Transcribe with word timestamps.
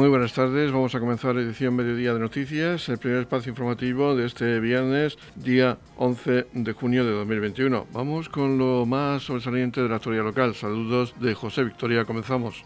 Muy 0.00 0.08
buenas 0.08 0.32
tardes, 0.32 0.72
vamos 0.72 0.94
a 0.94 0.98
comenzar 0.98 1.36
edición 1.36 1.76
Mediodía 1.76 2.14
de 2.14 2.20
Noticias, 2.20 2.88
el 2.88 2.96
primer 2.96 3.20
espacio 3.20 3.50
informativo 3.50 4.16
de 4.16 4.24
este 4.24 4.58
viernes, 4.58 5.18
día 5.34 5.76
11 5.98 6.46
de 6.54 6.72
junio 6.72 7.04
de 7.04 7.10
2021. 7.10 7.86
Vamos 7.92 8.30
con 8.30 8.56
lo 8.56 8.86
más 8.86 9.24
sobresaliente 9.24 9.82
de 9.82 9.90
la 9.90 9.96
historia 9.96 10.22
local. 10.22 10.54
Saludos 10.54 11.14
de 11.20 11.34
José 11.34 11.64
Victoria, 11.64 12.06
comenzamos. 12.06 12.64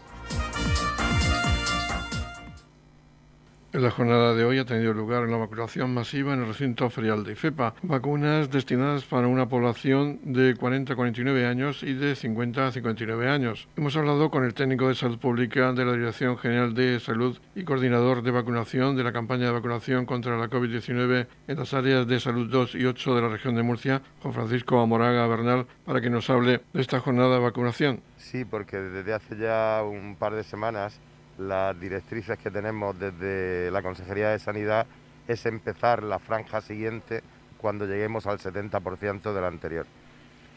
En 3.75 3.81
la 3.81 3.91
jornada 3.91 4.33
de 4.33 4.45
hoy 4.45 4.57
ha 4.57 4.63
tenido 4.63 4.93
lugar 4.93 5.23
una 5.23 5.35
vacunación 5.35 5.93
masiva 5.93 6.33
en 6.33 6.39
el 6.39 6.47
recinto 6.47 6.89
ferial 6.89 7.25
de 7.25 7.33
IFEPA. 7.33 7.75
Vacunas 7.81 8.49
destinadas 8.49 9.03
para 9.03 9.27
una 9.27 9.49
población 9.49 10.21
de 10.23 10.55
40 10.55 10.93
a 10.93 10.95
49 10.95 11.45
años 11.45 11.83
y 11.83 11.93
de 11.93 12.15
50 12.15 12.67
a 12.67 12.71
59 12.71 13.29
años. 13.29 13.67
Hemos 13.75 13.97
hablado 13.97 14.31
con 14.31 14.45
el 14.45 14.53
técnico 14.53 14.87
de 14.87 14.95
salud 14.95 15.19
pública 15.19 15.73
de 15.73 15.83
la 15.83 15.91
Dirección 15.91 16.37
General 16.37 16.73
de 16.73 17.01
Salud 17.01 17.37
y 17.53 17.65
coordinador 17.65 18.23
de 18.23 18.31
vacunación 18.31 18.95
de 18.95 19.03
la 19.03 19.11
campaña 19.11 19.47
de 19.47 19.51
vacunación 19.51 20.05
contra 20.05 20.37
la 20.37 20.49
COVID-19 20.49 21.27
en 21.49 21.57
las 21.57 21.73
áreas 21.73 22.07
de 22.07 22.21
salud 22.21 22.49
2 22.49 22.75
y 22.75 22.85
8 22.85 23.13
de 23.13 23.21
la 23.23 23.27
región 23.27 23.55
de 23.55 23.63
Murcia, 23.63 24.01
Juan 24.21 24.33
Francisco 24.33 24.79
Amoraga 24.79 25.27
Bernal, 25.27 25.67
para 25.83 25.99
que 25.99 26.09
nos 26.09 26.29
hable 26.29 26.61
de 26.71 26.81
esta 26.81 27.01
jornada 27.01 27.35
de 27.35 27.41
vacunación. 27.41 27.99
Sí, 28.15 28.45
porque 28.45 28.77
desde 28.77 29.13
hace 29.13 29.35
ya 29.35 29.83
un 29.83 30.15
par 30.15 30.33
de 30.33 30.45
semanas 30.45 30.97
las 31.37 31.79
directrices 31.79 32.37
que 32.37 32.51
tenemos 32.51 32.97
desde 32.97 33.69
la 33.71 33.81
Consejería 33.81 34.29
de 34.29 34.39
Sanidad 34.39 34.87
es 35.27 35.45
empezar 35.45 36.03
la 36.03 36.19
franja 36.19 36.61
siguiente 36.61 37.23
cuando 37.57 37.85
lleguemos 37.85 38.27
al 38.27 38.39
70% 38.39 39.33
de 39.33 39.41
la 39.41 39.47
anterior. 39.47 39.85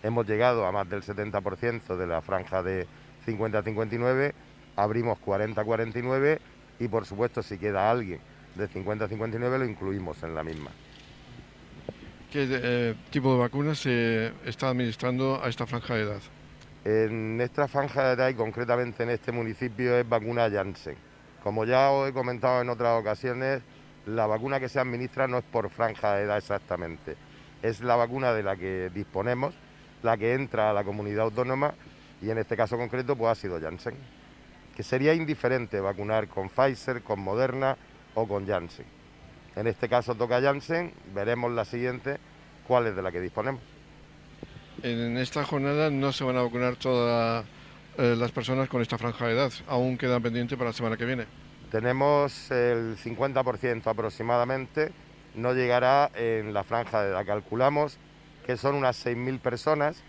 Hemos 0.02 0.26
llegado 0.26 0.66
a 0.66 0.72
más 0.72 0.88
del 0.88 1.02
70% 1.02 1.96
de 1.96 2.06
la 2.06 2.20
franja 2.20 2.62
de 2.62 2.86
50-59, 3.26 4.32
abrimos 4.76 5.18
40-49 5.24 6.38
y 6.78 6.88
por 6.88 7.06
supuesto 7.06 7.42
si 7.42 7.58
queda 7.58 7.90
alguien 7.90 8.20
de 8.54 8.68
50-59 8.68 9.58
lo 9.58 9.64
incluimos 9.64 10.22
en 10.22 10.34
la 10.34 10.44
misma. 10.44 10.70
¿Qué 12.30 12.46
eh, 12.50 12.94
tipo 13.10 13.32
de 13.32 13.38
vacunas 13.38 13.78
se 13.78 14.32
está 14.44 14.68
administrando 14.68 15.42
a 15.42 15.48
esta 15.48 15.66
franja 15.66 15.94
de 15.94 16.02
edad? 16.02 16.20
En 16.90 17.38
esta 17.42 17.68
franja 17.68 18.02
de 18.02 18.12
edad 18.14 18.28
y 18.30 18.34
concretamente 18.34 19.02
en 19.02 19.10
este 19.10 19.30
municipio 19.30 19.94
es 19.98 20.08
vacuna 20.08 20.48
Janssen. 20.50 20.96
Como 21.42 21.66
ya 21.66 21.90
os 21.90 22.08
he 22.08 22.14
comentado 22.14 22.62
en 22.62 22.70
otras 22.70 22.98
ocasiones, 22.98 23.60
la 24.06 24.26
vacuna 24.26 24.58
que 24.58 24.70
se 24.70 24.80
administra 24.80 25.28
no 25.28 25.36
es 25.36 25.44
por 25.44 25.68
franja 25.68 26.14
de 26.14 26.22
edad 26.22 26.38
exactamente, 26.38 27.14
es 27.60 27.82
la 27.82 27.94
vacuna 27.94 28.32
de 28.32 28.42
la 28.42 28.56
que 28.56 28.90
disponemos, 28.94 29.54
la 30.02 30.16
que 30.16 30.32
entra 30.32 30.70
a 30.70 30.72
la 30.72 30.82
comunidad 30.82 31.24
autónoma 31.24 31.74
y 32.22 32.30
en 32.30 32.38
este 32.38 32.56
caso 32.56 32.78
concreto 32.78 33.16
pues 33.16 33.32
ha 33.32 33.34
sido 33.34 33.60
Janssen. 33.60 33.94
Que 34.74 34.82
sería 34.82 35.12
indiferente 35.12 35.80
vacunar 35.80 36.26
con 36.28 36.48
Pfizer, 36.48 37.02
con 37.02 37.20
Moderna 37.20 37.76
o 38.14 38.26
con 38.26 38.46
Janssen. 38.46 38.86
En 39.56 39.66
este 39.66 39.90
caso 39.90 40.14
toca 40.14 40.40
Janssen, 40.40 40.94
veremos 41.14 41.52
la 41.52 41.66
siguiente 41.66 42.16
cuál 42.66 42.86
es 42.86 42.96
de 42.96 43.02
la 43.02 43.12
que 43.12 43.20
disponemos. 43.20 43.77
En 44.82 45.16
esta 45.16 45.42
jornada 45.44 45.90
no 45.90 46.12
se 46.12 46.22
van 46.22 46.36
a 46.36 46.42
vacunar 46.42 46.76
todas 46.76 47.44
eh, 47.96 48.14
las 48.16 48.30
personas 48.30 48.68
con 48.68 48.80
esta 48.80 48.96
franja 48.96 49.26
de 49.26 49.32
edad, 49.32 49.52
aún 49.66 49.98
queda 49.98 50.20
pendiente 50.20 50.56
para 50.56 50.70
la 50.70 50.72
semana 50.72 50.96
que 50.96 51.04
viene. 51.04 51.26
Tenemos 51.72 52.48
el 52.52 52.96
50% 52.96 53.88
aproximadamente, 53.88 54.92
no 55.34 55.52
llegará 55.52 56.12
en 56.14 56.54
la 56.54 56.62
franja 56.62 57.02
de 57.02 57.10
edad. 57.10 57.26
Calculamos 57.26 57.98
que 58.46 58.56
son 58.56 58.76
unas 58.76 59.04
6.000 59.04 59.40
personas, 59.40 60.04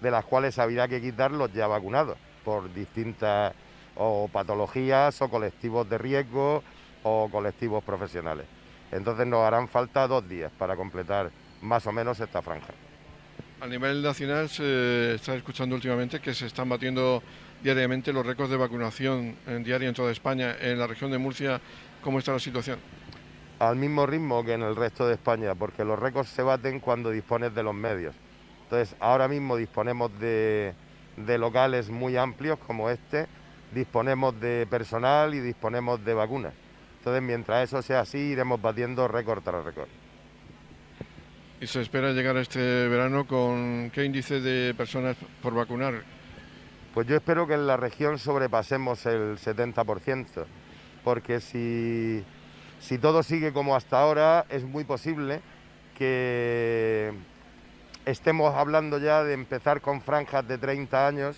de 0.00 0.12
las 0.12 0.24
cuales 0.24 0.56
habría 0.60 0.86
que 0.86 1.00
quitar 1.00 1.32
los 1.32 1.52
ya 1.52 1.66
vacunados 1.66 2.16
por 2.44 2.72
distintas 2.72 3.54
o 3.96 4.28
patologías 4.32 5.20
o 5.20 5.28
colectivos 5.28 5.90
de 5.90 5.98
riesgo 5.98 6.62
o 7.02 7.28
colectivos 7.28 7.82
profesionales. 7.82 8.46
Entonces 8.92 9.26
nos 9.26 9.40
harán 9.40 9.66
falta 9.66 10.06
dos 10.06 10.28
días 10.28 10.52
para 10.56 10.76
completar 10.76 11.32
más 11.60 11.84
o 11.88 11.92
menos 11.92 12.20
esta 12.20 12.40
franja. 12.40 12.72
A 13.62 13.68
nivel 13.68 14.02
nacional 14.02 14.48
se 14.48 15.14
está 15.14 15.36
escuchando 15.36 15.76
últimamente 15.76 16.18
que 16.18 16.34
se 16.34 16.46
están 16.46 16.68
batiendo 16.68 17.22
diariamente 17.62 18.12
los 18.12 18.26
récords 18.26 18.50
de 18.50 18.56
vacunación 18.56 19.36
en 19.46 19.62
diaria 19.62 19.88
en 19.88 19.94
toda 19.94 20.10
España. 20.10 20.56
En 20.60 20.80
la 20.80 20.88
región 20.88 21.12
de 21.12 21.18
Murcia, 21.18 21.60
¿cómo 22.02 22.18
está 22.18 22.32
la 22.32 22.40
situación? 22.40 22.80
Al 23.60 23.76
mismo 23.76 24.04
ritmo 24.04 24.44
que 24.44 24.54
en 24.54 24.62
el 24.62 24.74
resto 24.74 25.06
de 25.06 25.14
España, 25.14 25.54
porque 25.54 25.84
los 25.84 25.96
récords 25.96 26.28
se 26.30 26.42
baten 26.42 26.80
cuando 26.80 27.10
dispones 27.10 27.54
de 27.54 27.62
los 27.62 27.72
medios. 27.72 28.16
Entonces, 28.64 28.96
ahora 28.98 29.28
mismo 29.28 29.56
disponemos 29.56 30.10
de, 30.18 30.74
de 31.16 31.38
locales 31.38 31.88
muy 31.88 32.16
amplios 32.16 32.58
como 32.66 32.90
este, 32.90 33.28
disponemos 33.72 34.40
de 34.40 34.66
personal 34.68 35.34
y 35.34 35.38
disponemos 35.38 36.04
de 36.04 36.14
vacunas. 36.14 36.54
Entonces, 36.98 37.22
mientras 37.22 37.62
eso 37.62 37.80
sea 37.80 38.00
así, 38.00 38.18
iremos 38.18 38.60
batiendo 38.60 39.06
récord 39.06 39.40
tras 39.40 39.64
récord. 39.64 40.01
¿Y 41.62 41.68
se 41.68 41.80
espera 41.80 42.10
llegar 42.10 42.36
este 42.38 42.88
verano 42.88 43.24
con 43.24 43.92
qué 43.94 44.04
índice 44.04 44.40
de 44.40 44.74
personas 44.74 45.16
por 45.40 45.54
vacunar? 45.54 46.02
Pues 46.92 47.06
yo 47.06 47.14
espero 47.14 47.46
que 47.46 47.54
en 47.54 47.68
la 47.68 47.76
región 47.76 48.18
sobrepasemos 48.18 49.06
el 49.06 49.38
70%, 49.38 50.44
porque 51.04 51.38
si, 51.38 52.24
si 52.80 52.98
todo 52.98 53.22
sigue 53.22 53.52
como 53.52 53.76
hasta 53.76 54.00
ahora, 54.00 54.44
es 54.48 54.64
muy 54.64 54.82
posible 54.82 55.40
que 55.96 57.12
estemos 58.06 58.52
hablando 58.56 58.98
ya 58.98 59.22
de 59.22 59.32
empezar 59.32 59.80
con 59.80 60.02
franjas 60.02 60.48
de 60.48 60.58
30 60.58 61.06
años 61.06 61.36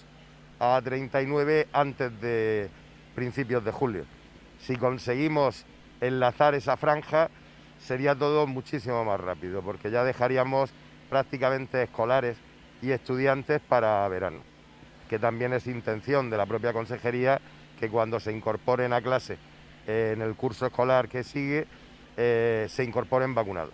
a 0.58 0.80
39 0.82 1.68
antes 1.70 2.18
de 2.22 2.70
principios 3.14 3.62
de 3.62 3.72
julio. 3.72 4.06
Si 4.58 4.76
conseguimos 4.76 5.66
enlazar 6.00 6.54
esa 6.54 6.78
franja, 6.78 7.28
sería 7.86 8.14
todo 8.14 8.46
muchísimo 8.46 9.04
más 9.04 9.20
rápido, 9.20 9.62
porque 9.62 9.90
ya 9.90 10.04
dejaríamos 10.04 10.70
prácticamente 11.10 11.82
escolares 11.82 12.36
y 12.82 12.90
estudiantes 12.90 13.60
para 13.60 14.06
verano, 14.08 14.38
que 15.08 15.18
también 15.18 15.52
es 15.52 15.66
intención 15.66 16.30
de 16.30 16.36
la 16.36 16.46
propia 16.46 16.72
consejería 16.72 17.40
que 17.78 17.88
cuando 17.88 18.20
se 18.20 18.32
incorporen 18.32 18.92
a 18.92 19.02
clase 19.02 19.36
en 19.86 20.22
el 20.22 20.34
curso 20.34 20.66
escolar 20.66 21.08
que 21.08 21.22
sigue, 21.22 21.66
eh, 22.16 22.66
se 22.70 22.84
incorporen 22.84 23.34
vacunados. 23.34 23.72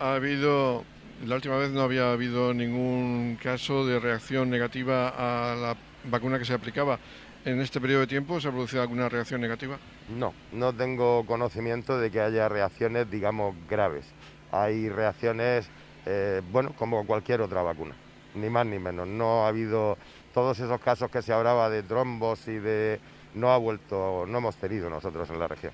Ha 0.00 0.14
habido, 0.14 0.84
la 1.26 1.34
última 1.34 1.58
vez 1.58 1.70
no 1.70 1.82
había 1.82 2.12
habido 2.12 2.54
ningún 2.54 3.38
caso 3.42 3.86
de 3.86 3.98
reacción 3.98 4.48
negativa 4.48 5.08
a 5.08 5.54
la 5.56 5.76
vacuna 6.04 6.38
que 6.38 6.44
se 6.44 6.54
aplicaba. 6.54 6.98
¿En 7.44 7.60
este 7.60 7.80
periodo 7.80 8.00
de 8.00 8.06
tiempo 8.06 8.40
se 8.40 8.48
ha 8.48 8.50
producido 8.50 8.82
alguna 8.82 9.08
reacción 9.08 9.40
negativa? 9.40 9.78
No, 10.16 10.32
no 10.52 10.72
tengo 10.72 11.26
conocimiento 11.26 11.98
de 11.98 12.10
que 12.10 12.20
haya 12.20 12.48
reacciones, 12.48 13.10
digamos, 13.10 13.54
graves. 13.68 14.06
Hay 14.50 14.88
reacciones, 14.88 15.68
eh, 16.06 16.40
bueno, 16.50 16.72
como 16.78 17.06
cualquier 17.06 17.42
otra 17.42 17.62
vacuna, 17.62 17.94
ni 18.34 18.48
más 18.48 18.66
ni 18.66 18.78
menos. 18.78 19.06
No 19.06 19.44
ha 19.44 19.48
habido 19.48 19.98
todos 20.32 20.58
esos 20.60 20.80
casos 20.80 21.10
que 21.10 21.20
se 21.20 21.32
hablaba 21.32 21.68
de 21.68 21.82
trombos 21.82 22.46
y 22.48 22.58
de... 22.58 23.00
No 23.34 23.50
ha 23.52 23.58
vuelto, 23.58 24.24
no 24.26 24.38
hemos 24.38 24.56
tenido 24.56 24.88
nosotros 24.88 25.28
en 25.28 25.38
la 25.38 25.46
región. 25.46 25.72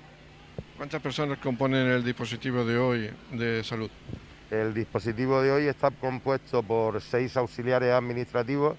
¿Cuántas 0.75 1.01
personas 1.01 1.37
componen 1.39 1.87
el 1.87 2.03
dispositivo 2.03 2.65
de 2.65 2.77
hoy 2.77 3.09
de 3.31 3.63
salud? 3.63 3.89
El 4.51 4.73
dispositivo 4.73 5.41
de 5.41 5.51
hoy 5.51 5.67
está 5.67 5.89
compuesto 5.89 6.61
por 6.61 7.01
seis 7.01 7.37
auxiliares 7.37 7.93
administrativos 7.93 8.75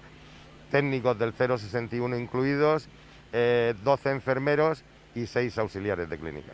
técnicos 0.71 1.17
del 1.17 1.33
061 1.33 2.17
incluidos, 2.17 2.83
12 2.83 2.89
eh, 3.33 3.75
enfermeros 4.05 4.83
y 5.17 5.25
6 5.25 5.57
auxiliares 5.57 6.09
de 6.09 6.17
clínica. 6.17 6.53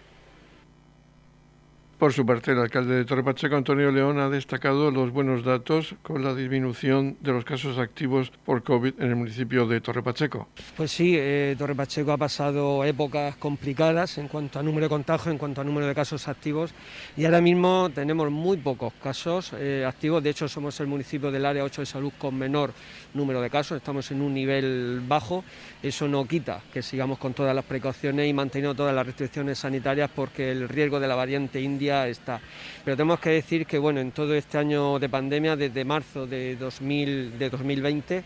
Por 2.04 2.12
su 2.12 2.26
parte, 2.26 2.52
el 2.52 2.60
alcalde 2.60 2.96
de 2.96 3.06
Torre 3.06 3.24
Pacheco, 3.24 3.56
Antonio 3.56 3.90
León, 3.90 4.20
ha 4.20 4.28
destacado 4.28 4.92
los 4.92 5.12
buenos 5.12 5.46
datos 5.46 5.96
con 6.02 6.22
la 6.22 6.36
disminución 6.36 7.16
de 7.22 7.32
los 7.32 7.46
casos 7.46 7.78
activos 7.78 8.30
por 8.46 8.62
COVID 8.62 8.96
en 9.00 9.08
el 9.08 9.16
municipio 9.16 9.66
de 9.66 9.80
Torre 9.80 10.04
Pacheco. 10.04 10.50
Pues 10.76 10.92
sí, 10.92 11.16
eh, 11.18 11.56
Torre 11.58 11.76
Pacheco 11.76 12.12
ha 12.12 12.18
pasado 12.18 12.84
épocas 12.84 13.38
complicadas 13.38 14.18
en 14.18 14.28
cuanto 14.28 14.60
a 14.60 14.64
número 14.64 14.88
de 14.88 14.90
contagios, 14.90 15.32
en 15.32 15.38
cuanto 15.38 15.62
a 15.62 15.64
número 15.64 15.88
de 15.88 15.96
casos 15.96 16.28
activos 16.28 16.74
y 17.16 17.24
ahora 17.24 17.40
mismo 17.40 17.90
tenemos 17.96 18.30
muy 18.30 18.58
pocos 18.58 18.92
casos 19.02 19.54
eh, 19.58 19.86
activos. 19.88 20.22
De 20.22 20.32
hecho, 20.32 20.50
somos 20.50 20.78
el 20.82 20.88
municipio 20.88 21.32
del 21.32 21.46
área 21.46 21.64
8 21.64 21.84
de 21.84 21.86
salud 21.86 22.12
con 22.18 22.38
menor 22.38 22.74
número 23.14 23.40
de 23.40 23.50
casos, 23.50 23.78
estamos 23.78 24.12
en 24.12 24.22
un 24.22 24.34
nivel 24.34 25.02
bajo. 25.08 25.46
Eso 25.82 26.10
no 26.10 26.28
quita 26.28 26.60
que 26.74 26.82
sigamos 26.82 27.18
con 27.18 27.34
todas 27.34 27.56
las 27.56 27.64
precauciones 27.64 28.28
y 28.28 28.34
manteniendo 28.34 28.76
todas 28.76 28.94
las 28.94 29.06
restricciones 29.06 29.58
sanitarias 29.60 30.12
porque 30.14 30.52
el 30.52 30.68
riesgo 30.68 31.00
de 31.00 31.08
la 31.08 31.16
variante 31.16 31.62
india 31.62 31.93
está. 32.08 32.42
Pero 32.84 32.98
tenemos 32.98 33.20
que 33.20 33.30
decir 33.30 33.66
que 33.66 33.78
bueno, 33.78 34.00
en 34.00 34.12
todo 34.12 34.34
este 34.36 34.58
año 34.58 35.00
de 35.00 35.10
pandemia, 35.10 35.56
desde 35.56 35.86
marzo 35.86 36.28
de, 36.28 36.56
2000, 36.56 37.38
de 37.38 37.50
2020, 37.50 38.24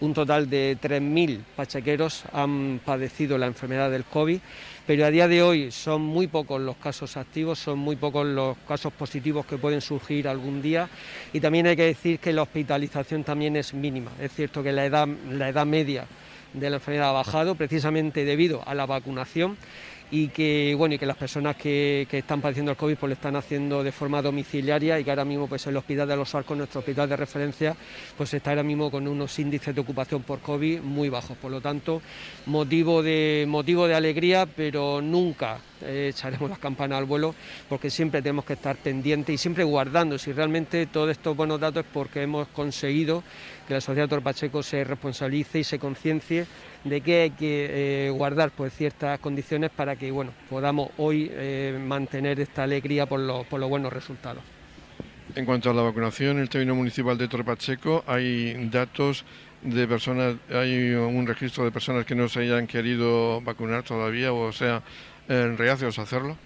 un 0.00 0.14
total 0.14 0.48
de 0.48 0.76
3.000 0.80 1.40
pachequeros 1.56 2.24
han 2.32 2.80
padecido 2.84 3.36
la 3.38 3.46
enfermedad 3.46 3.90
del 3.90 4.04
COVID, 4.04 4.38
pero 4.86 5.06
a 5.06 5.10
día 5.10 5.28
de 5.28 5.42
hoy 5.42 5.70
son 5.70 6.02
muy 6.02 6.26
pocos 6.26 6.60
los 6.60 6.76
casos 6.76 7.16
activos, 7.16 7.58
son 7.58 7.78
muy 7.78 7.96
pocos 7.96 8.26
los 8.26 8.56
casos 8.66 8.92
positivos 8.92 9.46
que 9.46 9.58
pueden 9.58 9.80
surgir 9.80 10.26
algún 10.26 10.62
día 10.62 10.88
y 11.32 11.40
también 11.40 11.66
hay 11.66 11.76
que 11.76 11.84
decir 11.84 12.18
que 12.18 12.32
la 12.32 12.42
hospitalización 12.42 13.22
también 13.22 13.56
es 13.56 13.74
mínima. 13.74 14.10
Es 14.20 14.32
cierto 14.32 14.62
que 14.62 14.72
la 14.72 14.86
edad 14.86 15.66
media 15.66 16.06
de 16.52 16.70
la 16.70 16.76
enfermedad 16.76 17.10
ha 17.10 17.12
bajado 17.12 17.54
precisamente 17.54 18.24
debido 18.24 18.66
a 18.66 18.74
la 18.74 18.86
vacunación 18.86 19.56
y 20.10 20.28
que 20.28 20.74
bueno 20.76 20.94
y 20.94 20.98
que 20.98 21.06
las 21.06 21.16
personas 21.16 21.56
que, 21.56 22.06
están 22.10 22.40
padeciendo 22.40 22.72
el 22.72 22.76
COVID 22.76 22.96
pues 22.96 23.10
lo 23.10 23.14
están 23.14 23.36
haciendo 23.36 23.82
de 23.82 23.92
forma 23.92 24.20
domiciliaria 24.20 24.98
y 24.98 25.04
que 25.04 25.10
ahora 25.10 25.24
mismo 25.24 25.46
pues 25.46 25.66
el 25.66 25.76
hospital 25.76 26.08
de 26.08 26.16
los 26.16 26.34
Arcos, 26.34 26.56
nuestro 26.56 26.80
hospital 26.80 27.08
de 27.08 27.16
referencia, 27.16 27.76
pues 28.16 28.34
está 28.34 28.50
ahora 28.50 28.62
mismo 28.62 28.90
con 28.90 29.06
unos 29.06 29.38
índices 29.38 29.74
de 29.74 29.80
ocupación 29.80 30.22
por 30.22 30.40
COVID 30.40 30.80
muy 30.80 31.08
bajos. 31.08 31.36
Por 31.36 31.50
lo 31.50 31.60
tanto, 31.60 32.02
motivo 32.46 33.02
de 33.02 33.44
motivo 33.48 33.86
de 33.86 33.94
alegría, 33.94 34.46
pero 34.46 35.00
nunca 35.00 35.58
eh, 35.82 36.08
echaremos 36.10 36.50
las 36.50 36.58
campanas 36.58 36.98
al 36.98 37.04
vuelo 37.04 37.34
porque 37.68 37.88
siempre 37.88 38.20
tenemos 38.20 38.44
que 38.44 38.54
estar 38.54 38.76
pendientes 38.76 39.34
y 39.34 39.38
siempre 39.38 39.64
guardando 39.64 40.18
si 40.18 40.32
realmente 40.32 40.86
todos 40.86 41.10
estos 41.10 41.36
buenos 41.36 41.58
datos 41.58 41.84
es 41.84 41.90
porque 41.92 42.22
hemos 42.22 42.48
conseguido 42.48 43.22
que 43.66 43.74
la 43.74 43.80
sociedad 43.80 44.08
Torpacheco 44.08 44.62
se 44.62 44.84
responsabilice 44.84 45.60
y 45.60 45.64
se 45.64 45.78
conciencie 45.78 46.46
de 46.84 47.00
que 47.00 47.22
hay 47.22 47.30
que 47.30 48.06
eh, 48.06 48.10
guardar 48.10 48.50
pues, 48.50 48.72
ciertas 48.72 49.18
condiciones 49.20 49.70
para 49.70 49.96
que 49.96 50.10
bueno, 50.10 50.32
podamos 50.48 50.90
hoy 50.98 51.30
eh, 51.32 51.78
mantener 51.80 52.40
esta 52.40 52.62
alegría 52.62 53.06
por, 53.06 53.46
por 53.46 53.60
los 53.60 53.68
buenos 53.68 53.92
resultados. 53.92 54.42
En 55.34 55.44
cuanto 55.44 55.70
a 55.70 55.74
la 55.74 55.82
vacunación, 55.82 56.36
en 56.36 56.42
el 56.42 56.48
término 56.48 56.74
municipal 56.74 57.16
de 57.16 57.28
Torpacheco 57.28 58.02
hay 58.06 58.68
datos 58.68 59.24
de 59.62 59.86
personas, 59.86 60.36
hay 60.52 60.94
un 60.94 61.26
registro 61.26 61.64
de 61.64 61.70
personas 61.70 62.04
que 62.04 62.14
no 62.14 62.28
se 62.28 62.40
hayan 62.40 62.66
querido 62.66 63.40
vacunar 63.42 63.82
todavía 63.82 64.32
o 64.32 64.50
sea, 64.52 64.82
en 65.28 65.56
reacios 65.56 65.98
a 65.98 66.02
hacerlo. 66.02 66.36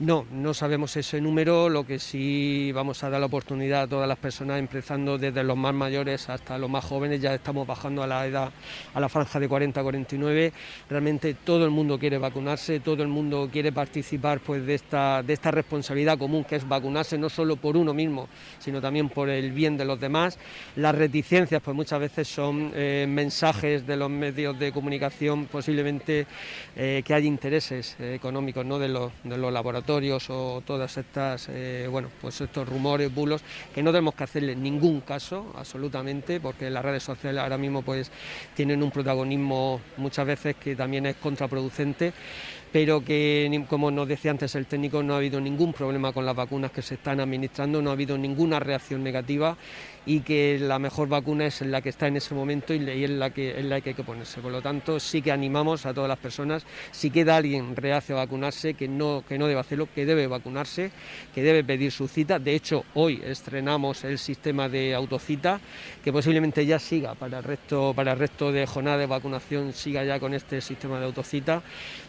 No, 0.00 0.24
no 0.32 0.54
sabemos 0.54 0.96
ese 0.96 1.20
número, 1.20 1.68
lo 1.68 1.84
que 1.84 1.98
sí 1.98 2.72
vamos 2.72 3.04
a 3.04 3.10
dar 3.10 3.20
la 3.20 3.26
oportunidad 3.26 3.82
a 3.82 3.86
todas 3.86 4.08
las 4.08 4.16
personas, 4.16 4.58
empezando 4.58 5.18
desde 5.18 5.44
los 5.44 5.58
más 5.58 5.74
mayores 5.74 6.30
hasta 6.30 6.56
los 6.56 6.70
más 6.70 6.86
jóvenes, 6.86 7.20
ya 7.20 7.34
estamos 7.34 7.66
bajando 7.66 8.02
a 8.02 8.06
la 8.06 8.26
edad, 8.26 8.50
a 8.94 8.98
la 8.98 9.10
franja 9.10 9.38
de 9.38 9.46
40-49, 9.46 10.52
realmente 10.88 11.34
todo 11.34 11.66
el 11.66 11.70
mundo 11.70 11.98
quiere 11.98 12.16
vacunarse, 12.16 12.80
todo 12.80 13.02
el 13.02 13.10
mundo 13.10 13.50
quiere 13.52 13.72
participar 13.72 14.40
pues 14.40 14.64
de 14.64 14.76
esta, 14.76 15.22
de 15.22 15.34
esta 15.34 15.50
responsabilidad 15.50 16.16
común 16.16 16.44
que 16.44 16.56
es 16.56 16.66
vacunarse 16.66 17.18
no 17.18 17.28
solo 17.28 17.56
por 17.56 17.76
uno 17.76 17.92
mismo, 17.92 18.26
sino 18.58 18.80
también 18.80 19.10
por 19.10 19.28
el 19.28 19.52
bien 19.52 19.76
de 19.76 19.84
los 19.84 20.00
demás. 20.00 20.38
Las 20.76 20.94
reticencias 20.94 21.60
pues 21.60 21.76
muchas 21.76 22.00
veces 22.00 22.26
son 22.26 22.72
eh, 22.74 23.04
mensajes 23.06 23.86
de 23.86 23.98
los 23.98 24.08
medios 24.08 24.58
de 24.58 24.72
comunicación, 24.72 25.44
posiblemente 25.44 26.26
eh, 26.74 27.02
que 27.04 27.12
hay 27.12 27.26
intereses 27.26 27.96
eh, 28.00 28.14
económicos 28.14 28.64
¿no? 28.64 28.78
de, 28.78 28.88
de 28.88 29.36
los 29.36 29.52
laboratorios 29.52 29.89
o 29.90 30.62
todas 30.64 30.96
estas, 30.96 31.48
eh, 31.48 31.86
bueno, 31.90 32.08
pues 32.20 32.40
estos 32.40 32.68
rumores, 32.68 33.12
bulos, 33.12 33.42
que 33.74 33.82
no 33.82 33.90
tenemos 33.90 34.14
que 34.14 34.24
hacerle 34.24 34.54
ningún 34.54 35.00
caso, 35.00 35.52
absolutamente, 35.56 36.40
porque 36.40 36.70
las 36.70 36.84
redes 36.84 37.02
sociales 37.02 37.42
ahora 37.42 37.58
mismo 37.58 37.82
pues 37.82 38.10
tienen 38.54 38.82
un 38.82 38.90
protagonismo 38.90 39.80
muchas 39.96 40.26
veces 40.26 40.56
que 40.56 40.76
también 40.76 41.06
es 41.06 41.16
contraproducente 41.16 42.12
pero 42.72 43.04
que, 43.04 43.64
como 43.68 43.90
nos 43.90 44.06
decía 44.06 44.30
antes 44.30 44.54
el 44.54 44.66
técnico, 44.66 45.02
no 45.02 45.14
ha 45.14 45.16
habido 45.16 45.40
ningún 45.40 45.72
problema 45.72 46.12
con 46.12 46.24
las 46.24 46.36
vacunas 46.36 46.70
que 46.70 46.82
se 46.82 46.94
están 46.94 47.20
administrando, 47.20 47.82
no 47.82 47.90
ha 47.90 47.94
habido 47.94 48.16
ninguna 48.16 48.60
reacción 48.60 49.02
negativa 49.02 49.56
y 50.06 50.20
que 50.20 50.58
la 50.58 50.78
mejor 50.78 51.08
vacuna 51.08 51.46
es 51.46 51.60
la 51.60 51.80
que 51.80 51.90
está 51.90 52.06
en 52.06 52.16
ese 52.16 52.34
momento 52.34 52.72
y 52.74 53.04
es 53.04 53.10
la 53.10 53.30
que, 53.30 53.62
la 53.62 53.80
que 53.80 53.90
hay 53.90 53.94
que 53.94 54.04
ponerse. 54.04 54.40
Por 54.40 54.52
lo 54.52 54.62
tanto, 54.62 54.98
sí 54.98 55.22
que 55.22 55.32
animamos 55.32 55.86
a 55.86 55.94
todas 55.94 56.08
las 56.08 56.18
personas, 56.18 56.64
si 56.90 57.10
queda 57.10 57.36
alguien 57.36 57.76
reacio 57.76 58.16
a 58.16 58.24
vacunarse, 58.24 58.74
que 58.74 58.88
no, 58.88 59.24
que 59.28 59.38
no 59.38 59.46
debe 59.46 59.60
hacerlo, 59.60 59.88
que 59.94 60.06
debe 60.06 60.26
vacunarse, 60.26 60.90
que 61.34 61.42
debe 61.42 61.64
pedir 61.64 61.92
su 61.92 62.08
cita. 62.08 62.38
De 62.38 62.54
hecho, 62.54 62.84
hoy 62.94 63.20
estrenamos 63.24 64.04
el 64.04 64.18
sistema 64.18 64.68
de 64.68 64.94
autocita, 64.94 65.60
que 66.02 66.12
posiblemente 66.12 66.64
ya 66.64 66.78
siga 66.78 67.14
para 67.14 67.38
el 67.38 67.44
resto, 67.44 67.92
para 67.94 68.12
el 68.12 68.18
resto 68.18 68.52
de 68.52 68.66
jornada 68.66 68.98
de 68.98 69.06
vacunación, 69.06 69.72
siga 69.72 70.04
ya 70.04 70.18
con 70.18 70.34
este 70.34 70.60
sistema 70.60 70.98
de 70.98 71.06
autocita, 71.06 71.62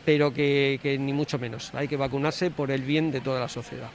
pero 0.05 0.33
que 0.33 0.97
ni 0.99 1.13
mucho 1.13 1.38
menos. 1.38 1.73
Hay 1.73 1.88
que 1.88 1.97
vacunarse 1.97 2.51
por 2.51 2.71
el 2.71 2.81
bien 2.81 3.11
de 3.11 3.21
toda 3.21 3.39
la 3.39 3.49
sociedad. 3.49 3.89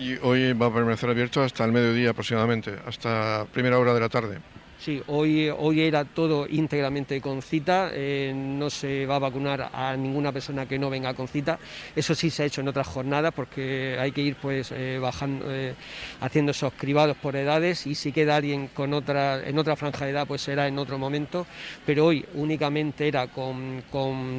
Y 0.00 0.16
hoy 0.22 0.54
va 0.54 0.66
a 0.66 0.72
permanecer 0.72 1.10
abierto 1.10 1.42
hasta 1.42 1.62
el 1.62 1.72
mediodía 1.72 2.10
aproximadamente, 2.10 2.74
hasta 2.86 3.44
primera 3.52 3.78
hora 3.78 3.92
de 3.92 4.00
la 4.00 4.08
tarde. 4.08 4.38
Sí, 4.80 5.02
hoy, 5.08 5.50
hoy 5.50 5.82
era 5.82 6.06
todo 6.06 6.46
íntegramente 6.48 7.20
con 7.20 7.42
cita, 7.42 7.90
eh, 7.92 8.32
no 8.34 8.70
se 8.70 9.04
va 9.04 9.16
a 9.16 9.18
vacunar 9.18 9.68
a 9.74 9.94
ninguna 9.94 10.32
persona 10.32 10.64
que 10.64 10.78
no 10.78 10.88
venga 10.88 11.12
con 11.12 11.28
cita. 11.28 11.58
Eso 11.94 12.14
sí 12.14 12.30
se 12.30 12.44
ha 12.44 12.46
hecho 12.46 12.62
en 12.62 12.68
otras 12.68 12.86
jornadas 12.86 13.34
porque 13.36 13.98
hay 14.00 14.10
que 14.10 14.22
ir 14.22 14.36
pues 14.36 14.72
eh, 14.72 14.98
bajando, 14.98 15.44
eh, 15.50 15.74
haciendo 16.22 16.52
esos 16.52 16.72
cribados 16.72 17.18
por 17.18 17.36
edades 17.36 17.86
y 17.86 17.94
si 17.94 18.10
queda 18.10 18.36
alguien 18.36 18.68
con 18.68 18.94
otra, 18.94 19.46
en 19.46 19.58
otra 19.58 19.76
franja 19.76 20.06
de 20.06 20.12
edad 20.12 20.26
pues 20.26 20.40
será 20.40 20.66
en 20.66 20.78
otro 20.78 20.96
momento, 20.96 21.46
pero 21.84 22.06
hoy 22.06 22.24
únicamente 22.32 23.06
era 23.06 23.26
con, 23.26 23.82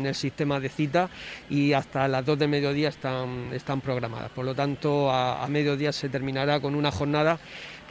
el 0.04 0.16
sistema 0.16 0.60
de 0.60 0.70
cita 0.70 1.08
y 1.52 1.74
hasta 1.74 2.08
las 2.08 2.26
2 2.26 2.40
de 2.40 2.48
mediodía 2.48 2.90
están, 2.90 3.54
están 3.54 3.80
programadas. 3.80 4.32
Por 4.32 4.46
lo 4.46 4.56
tanto, 4.56 5.12
a 5.12 5.48
mediodía 5.50 5.92
se 5.92 6.10
terminará 6.10 6.60
con 6.60 6.74
una 6.74 6.90
jornada 6.90 7.40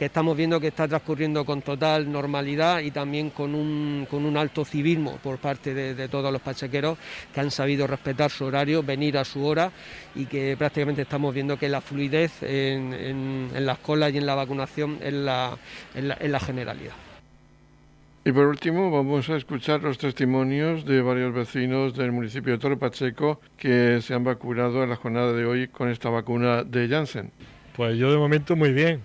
que 0.01 0.05
estamos 0.05 0.35
viendo 0.35 0.59
que 0.59 0.69
está 0.69 0.87
transcurriendo 0.87 1.45
con 1.45 1.61
total 1.61 2.11
normalidad 2.11 2.79
y 2.79 2.89
también 2.89 3.29
con 3.29 3.53
un, 3.53 4.07
con 4.09 4.25
un 4.25 4.35
alto 4.35 4.65
civismo 4.65 5.19
por 5.21 5.37
parte 5.37 5.75
de, 5.75 6.07
todos 6.07 6.33
los 6.33 6.41
pachequeros 6.41 6.97
que 7.31 7.39
han 7.39 7.51
sabido 7.51 7.85
respetar 7.85 8.31
su 8.31 8.45
horario, 8.45 8.81
venir 8.81 9.15
a 9.19 9.23
su 9.23 9.45
hora 9.45 9.71
y 10.15 10.25
que 10.25 10.55
prácticamente 10.57 11.03
estamos 11.03 11.35
viendo 11.35 11.55
que 11.55 11.69
la 11.69 11.81
fluidez 11.81 12.41
en, 12.41 12.91
en, 12.95 13.63
las 13.63 13.77
colas 13.77 14.11
y 14.11 14.17
en 14.17 14.25
la 14.25 14.33
vacunación 14.33 14.97
es 15.03 15.13
la, 15.13 15.55
la, 15.93 16.39
generalidad. 16.39 16.93
Y 18.25 18.31
por 18.31 18.47
último, 18.47 18.89
vamos 18.89 19.29
a 19.29 19.35
escuchar 19.35 19.83
los 19.83 19.99
testimonios 19.99 20.83
de 20.83 21.03
varios 21.03 21.31
vecinos 21.31 21.93
del 21.93 22.11
municipio 22.11 22.53
de 22.53 22.57
Torre 22.57 22.77
Pacheco 22.77 23.39
que 23.55 24.01
se 24.01 24.15
han 24.15 24.23
vacunado 24.23 24.81
en 24.81 24.89
la 24.89 24.95
jornada 24.95 25.31
de 25.31 25.45
hoy 25.45 25.67
con 25.67 25.89
esta 25.89 26.09
vacuna 26.09 26.63
de 26.63 26.87
Janssen. 26.87 27.31
Pues 27.75 27.97
yo 27.97 28.11
de 28.11 28.17
momento 28.17 28.55
muy 28.55 28.73
bien. 28.73 29.01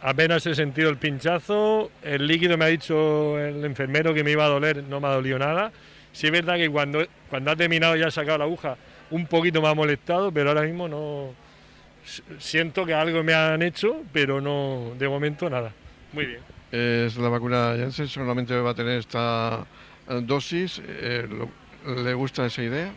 apenas 0.00 0.46
he 0.46 0.54
sentido 0.54 0.90
el 0.90 0.96
pinchazo, 0.96 1.90
el 2.02 2.26
líquido 2.26 2.56
me 2.56 2.64
ha 2.64 2.68
dicho 2.68 3.38
el 3.38 3.64
enfermero 3.64 4.14
que 4.14 4.24
me 4.24 4.30
iba 4.30 4.44
a 4.44 4.48
doler, 4.48 4.82
no 4.84 5.00
me 5.00 5.08
ha 5.08 5.10
dolido 5.10 5.38
nada. 5.38 5.72
Sí 6.12 6.26
es 6.26 6.32
verdad 6.32 6.56
que 6.56 6.70
cuando, 6.70 7.04
cuando 7.28 7.50
ha 7.50 7.56
terminado 7.56 7.96
ya 7.96 8.06
ha 8.06 8.10
sacado 8.10 8.38
la 8.38 8.44
aguja, 8.44 8.76
un 9.10 9.26
poquito 9.26 9.60
me 9.60 9.68
ha 9.68 9.74
molestado, 9.74 10.32
pero 10.32 10.50
ahora 10.50 10.62
mismo 10.62 10.88
no... 10.88 11.34
Siento 12.38 12.84
que 12.84 12.92
algo 12.92 13.22
me 13.22 13.32
han 13.32 13.62
hecho, 13.62 14.02
pero 14.12 14.40
no, 14.40 14.92
de 14.98 15.08
momento 15.08 15.48
nada. 15.48 15.72
Muy 16.12 16.26
bien. 16.26 16.40
Es 16.70 17.16
la 17.16 17.28
vacuna 17.28 17.74
Janssen, 17.78 18.08
solamente 18.08 18.54
va 18.56 18.70
a 18.70 18.74
tener 18.74 18.98
esta 18.98 19.64
eh, 20.08 20.20
dosis. 20.22 20.82
Eh, 20.84 21.28
¿Le 21.86 22.14
gusta 22.14 22.46
esa 22.46 22.62
idea? 22.62 22.92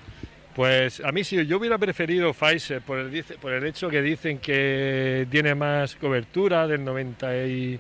Pues 0.58 1.02
a 1.02 1.12
mí 1.12 1.24
sí, 1.24 1.46
yo 1.46 1.60
hubiera 1.60 1.78
preferido 1.78 2.34
Pfizer 2.34 2.82
por 2.82 2.98
el, 2.98 3.24
por 3.40 3.54
el 3.54 3.64
hecho 3.64 3.90
que 3.90 4.02
dicen 4.02 4.40
que 4.40 5.28
tiene 5.30 5.54
más 5.54 5.96
cobertura 5.98 6.66
del 6.66 6.84
90 6.84 7.46
y 7.46 7.80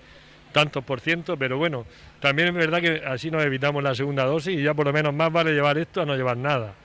tantos 0.52 0.84
por 0.84 1.00
ciento, 1.00 1.36
pero 1.38 1.58
bueno, 1.58 1.88
también 2.20 2.50
es 2.50 2.54
verdad 2.54 2.80
que 2.80 3.02
así 3.04 3.32
nos 3.32 3.44
evitamos 3.44 3.82
la 3.82 3.96
segunda 3.96 4.26
dosis 4.26 4.60
y 4.60 4.62
ya 4.62 4.76
por 4.76 4.86
lo 4.86 4.94
menos 4.94 5.12
más 5.12 5.32
vale 5.32 5.54
llevar 5.54 5.80
esto 5.80 6.04
a 6.04 6.06
no 6.06 6.16
llevar 6.16 6.38
nada. 6.38 6.76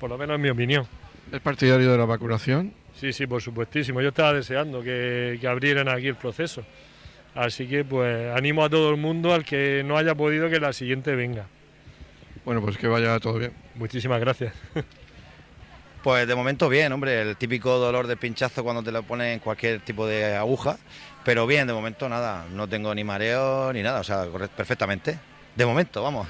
Por 0.00 0.08
lo 0.08 0.16
menos 0.16 0.36
en 0.36 0.40
mi 0.40 0.48
opinión. 0.48 0.86
¿Es 1.30 1.40
partidario 1.40 1.92
de 1.92 1.98
la 1.98 2.06
vacunación? 2.06 2.72
Sí, 2.94 3.12
sí, 3.12 3.26
por 3.26 3.42
supuestísimo. 3.42 4.00
Yo 4.00 4.08
estaba 4.08 4.32
deseando 4.32 4.82
que, 4.82 5.36
que 5.38 5.46
abrieran 5.46 5.90
aquí 5.90 6.06
el 6.06 6.16
proceso. 6.16 6.64
Así 7.34 7.66
que 7.66 7.84
pues 7.84 8.34
animo 8.34 8.64
a 8.64 8.70
todo 8.70 8.88
el 8.88 8.96
mundo 8.96 9.34
al 9.34 9.44
que 9.44 9.82
no 9.84 9.98
haya 9.98 10.14
podido 10.14 10.48
que 10.48 10.58
la 10.58 10.72
siguiente 10.72 11.14
venga. 11.14 11.48
Bueno, 12.46 12.62
pues 12.62 12.78
que 12.78 12.88
vaya 12.88 13.20
todo 13.20 13.38
bien. 13.38 13.52
Muchísimas 13.74 14.18
gracias. 14.18 14.54
Pues 16.02 16.26
de 16.26 16.34
momento 16.34 16.68
bien, 16.68 16.92
hombre, 16.92 17.22
el 17.22 17.36
típico 17.36 17.78
dolor 17.78 18.08
de 18.08 18.16
pinchazo 18.16 18.64
cuando 18.64 18.82
te 18.82 18.90
lo 18.90 19.04
ponen 19.04 19.38
cualquier 19.38 19.80
tipo 19.80 20.04
de 20.04 20.34
aguja, 20.34 20.76
pero 21.24 21.46
bien, 21.46 21.68
de 21.68 21.72
momento 21.72 22.08
nada, 22.08 22.44
no 22.52 22.68
tengo 22.68 22.92
ni 22.92 23.04
mareo 23.04 23.72
ni 23.72 23.82
nada, 23.82 24.00
o 24.00 24.04
sea, 24.04 24.26
perfectamente. 24.56 25.18
De 25.54 25.64
momento, 25.64 26.02
vamos. 26.02 26.26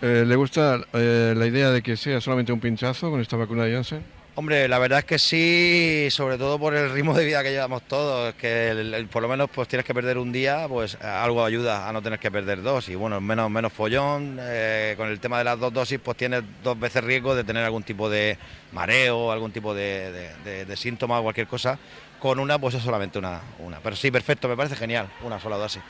Eh, 0.00 0.24
¿Le 0.26 0.36
gusta 0.36 0.80
eh, 0.94 1.34
la 1.36 1.46
idea 1.46 1.70
de 1.70 1.82
que 1.82 1.98
sea 1.98 2.18
solamente 2.20 2.50
un 2.50 2.60
pinchazo 2.60 3.10
con 3.10 3.20
esta 3.20 3.36
vacuna 3.36 3.64
de 3.64 3.74
Janssen? 3.74 4.15
Hombre, 4.38 4.68
la 4.68 4.78
verdad 4.78 4.98
es 4.98 5.06
que 5.06 5.18
sí, 5.18 6.08
sobre 6.10 6.36
todo 6.36 6.58
por 6.58 6.74
el 6.74 6.92
ritmo 6.92 7.14
de 7.14 7.24
vida 7.24 7.42
que 7.42 7.52
llevamos 7.52 7.80
todos, 7.84 8.34
que 8.34 9.06
por 9.10 9.22
lo 9.22 9.28
menos 9.28 9.48
pues 9.48 9.66
tienes 9.66 9.86
que 9.86 9.94
perder 9.94 10.18
un 10.18 10.30
día, 10.30 10.66
pues 10.68 10.94
algo 11.00 11.42
ayuda 11.42 11.88
a 11.88 11.92
no 11.94 12.02
tener 12.02 12.18
que 12.18 12.30
perder 12.30 12.60
dos 12.60 12.90
y 12.90 12.96
bueno, 12.96 13.18
menos 13.18 13.50
menos 13.50 13.72
follón, 13.72 14.36
eh, 14.38 14.92
con 14.98 15.08
el 15.08 15.20
tema 15.20 15.38
de 15.38 15.44
las 15.44 15.58
dos 15.58 15.72
dosis 15.72 15.98
pues 16.04 16.18
tienes 16.18 16.42
dos 16.62 16.78
veces 16.78 17.02
riesgo 17.02 17.34
de 17.34 17.44
tener 17.44 17.64
algún 17.64 17.82
tipo 17.82 18.10
de 18.10 18.36
mareo, 18.72 19.32
algún 19.32 19.52
tipo 19.52 19.74
de, 19.74 20.12
de, 20.44 20.76
síntoma 20.76 21.18
o 21.20 21.22
cualquier 21.22 21.46
cosa, 21.46 21.78
con 22.20 22.38
una 22.38 22.58
pues 22.58 22.74
es 22.74 22.82
solamente 22.82 23.18
una, 23.18 23.40
una, 23.60 23.80
pero 23.80 23.96
sí, 23.96 24.10
perfecto, 24.10 24.48
me 24.48 24.56
parece 24.56 24.76
genial, 24.76 25.08
una 25.24 25.40
sola 25.40 25.56
dosis. 25.56 25.80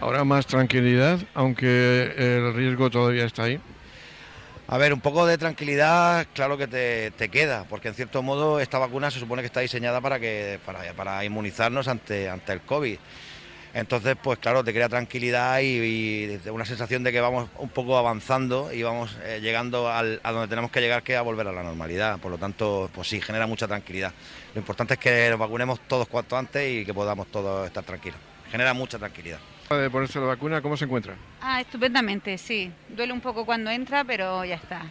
Ahora 0.00 0.22
más 0.24 0.44
tranquilidad, 0.44 1.18
aunque 1.32 2.12
el 2.14 2.52
riesgo 2.52 2.90
todavía 2.90 3.24
está 3.24 3.44
ahí. 3.44 3.58
A 4.72 4.78
ver, 4.78 4.94
un 4.94 5.00
poco 5.00 5.26
de 5.26 5.36
tranquilidad, 5.36 6.28
claro 6.32 6.56
que 6.56 6.68
te, 6.68 7.28
queda, 7.28 7.64
porque 7.68 7.88
en 7.88 7.94
cierto 7.94 8.22
modo 8.22 8.60
esta 8.60 8.78
vacuna 8.78 9.10
se 9.10 9.18
supone 9.18 9.42
que 9.42 9.46
está 9.46 9.58
diseñada 9.58 10.00
para 10.00 10.20
que 10.20 10.60
para, 10.64 11.24
inmunizarnos 11.24 11.88
ante, 11.88 12.28
ante 12.28 12.52
el 12.52 12.60
COVID. 12.60 12.96
Entonces, 13.74 14.16
pues 14.22 14.38
claro, 14.38 14.62
te 14.62 14.72
crea 14.72 14.88
tranquilidad 14.88 15.58
y, 15.58 16.38
una 16.52 16.64
sensación 16.64 17.02
de 17.02 17.10
que 17.10 17.20
vamos 17.20 17.50
un 17.58 17.70
poco 17.70 17.98
avanzando 17.98 18.72
y 18.72 18.84
vamos 18.84 19.18
eh, 19.24 19.40
llegando 19.42 19.88
a 19.88 20.04
donde 20.04 20.46
tenemos 20.46 20.70
que 20.70 20.80
llegar, 20.80 21.02
que 21.02 21.14
es 21.14 21.18
a 21.18 21.22
volver 21.22 21.48
a 21.48 21.52
la 21.52 21.64
normalidad. 21.64 22.20
Por 22.20 22.30
lo 22.30 22.38
tanto, 22.38 22.88
pues 22.94 23.08
sí, 23.08 23.20
genera 23.20 23.48
mucha 23.48 23.66
tranquilidad. 23.66 24.12
Lo 24.54 24.60
importante 24.60 24.94
es 24.94 25.00
que 25.00 25.30
nos 25.30 25.38
vacunemos 25.40 25.80
todos 25.88 26.06
cuanto 26.06 26.38
antes 26.38 26.70
y 26.70 26.84
que 26.84 26.94
podamos 26.94 27.26
todos 27.26 27.66
estar 27.66 27.82
tranquilos. 27.82 28.20
Genera 28.52 28.72
mucha 28.72 29.00
tranquilidad. 29.00 29.40
De 29.70 29.88
ponerse 29.88 30.18
la 30.18 30.26
vacuna, 30.26 30.60
¿cómo 30.60 30.76
se 30.76 30.84
encuentra? 30.84 31.14
Ah, 31.40 31.60
estupendamente, 31.60 32.36
sí. 32.38 32.72
Duele 32.88 33.12
un 33.12 33.20
poco 33.20 33.46
cuando 33.46 33.70
entra, 33.70 34.02
pero 34.02 34.44
ya 34.44 34.56
está. 34.56 34.82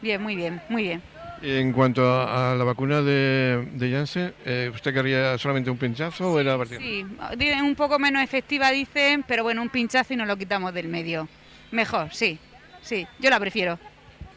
Bien, 0.00 0.22
muy 0.22 0.36
bien, 0.36 0.62
muy 0.68 0.84
bien. 0.84 1.02
En 1.42 1.72
cuanto 1.72 2.04
a, 2.08 2.54
la 2.54 2.62
vacuna 2.62 3.02
de, 3.02 3.68
de 3.72 3.90
Janssen, 3.90 4.32
eh, 4.44 4.70
¿usted 4.72 4.94
querría 4.94 5.36
solamente 5.38 5.72
un 5.72 5.76
pinchazo 5.76 6.34
o 6.34 6.38
era 6.38 6.56
Sí, 6.66 7.04
un 7.60 7.74
poco 7.74 7.98
menos 7.98 8.22
efectiva 8.22 8.70
dicen, 8.70 9.24
pero 9.26 9.42
bueno, 9.42 9.60
un 9.60 9.70
pinchazo 9.70 10.14
y 10.14 10.16
nos 10.16 10.28
lo 10.28 10.36
quitamos 10.36 10.72
del 10.72 10.86
medio. 10.86 11.26
Mejor, 11.72 12.14
sí, 12.14 12.38
sí, 12.80 13.08
yo 13.18 13.30
la 13.30 13.40
prefiero. 13.40 13.76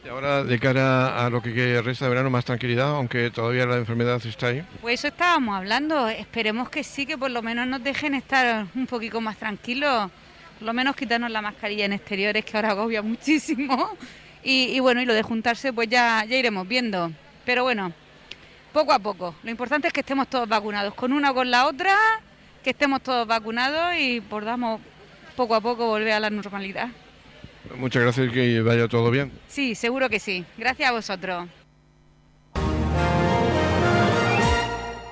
Y 0.03 0.09
ahora, 0.09 0.43
de 0.43 0.57
cara 0.59 1.25
a 1.25 1.29
lo 1.29 1.43
que 1.43 1.79
resta 1.83 2.05
de 2.05 2.09
verano, 2.09 2.31
más 2.31 2.43
tranquilidad, 2.43 2.89
aunque 2.95 3.29
todavía 3.29 3.67
la 3.67 3.77
enfermedad 3.77 4.19
está 4.25 4.47
ahí. 4.47 4.63
Pues 4.81 4.99
eso 4.99 5.09
estábamos 5.09 5.55
hablando. 5.55 6.09
Esperemos 6.09 6.69
que 6.69 6.83
sí, 6.83 7.05
que 7.05 7.17
por 7.19 7.29
lo 7.29 7.43
menos 7.43 7.67
nos 7.67 7.83
dejen 7.83 8.15
estar 8.15 8.65
un 8.73 8.87
poquito 8.87 9.21
más 9.21 9.37
tranquilos. 9.37 10.09
Por 10.57 10.65
lo 10.65 10.73
menos 10.73 10.95
quitarnos 10.95 11.29
la 11.29 11.43
mascarilla 11.43 11.85
en 11.85 11.93
exteriores, 11.93 12.43
que 12.43 12.57
ahora 12.57 12.71
agobia 12.71 13.01
muchísimo. 13.03 13.95
Y, 14.43 14.79
bueno, 14.79 15.03
y 15.03 15.05
lo 15.05 15.13
de 15.13 15.21
juntarse, 15.21 15.71
pues 15.71 15.87
ya, 15.87 16.25
ya 16.25 16.35
iremos 16.35 16.67
viendo. 16.67 17.11
Pero 17.45 17.61
bueno, 17.61 17.93
poco 18.73 18.93
a 18.93 18.97
poco. 18.97 19.35
Lo 19.43 19.51
importante 19.51 19.87
es 19.87 19.93
que 19.93 19.99
estemos 19.99 20.27
todos 20.27 20.49
vacunados, 20.49 20.95
con 20.95 21.13
una 21.13 21.29
o 21.29 21.35
con 21.35 21.51
la 21.51 21.67
otra, 21.67 21.95
que 22.63 22.71
estemos 22.71 23.03
todos 23.03 23.27
vacunados 23.27 23.93
y 23.99 24.19
podamos 24.19 24.81
poco 25.35 25.53
a 25.53 25.61
poco 25.61 25.85
volver 25.85 26.13
a 26.13 26.19
la 26.19 26.31
normalidad. 26.31 26.89
Muchas 27.77 28.03
gracias 28.03 28.27
y 28.27 28.31
que 28.31 28.61
vaya 28.61 28.87
todo 28.87 29.11
bien. 29.11 29.31
Sí, 29.47 29.75
seguro 29.75 30.09
que 30.09 30.19
sí. 30.19 30.45
Gracias 30.57 30.89
a 30.89 30.91
vosotros. 30.93 31.47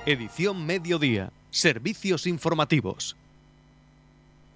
Edición 0.06 0.66
Mediodía. 0.66 1.30
Servicios 1.50 2.26
informativos. 2.26 3.16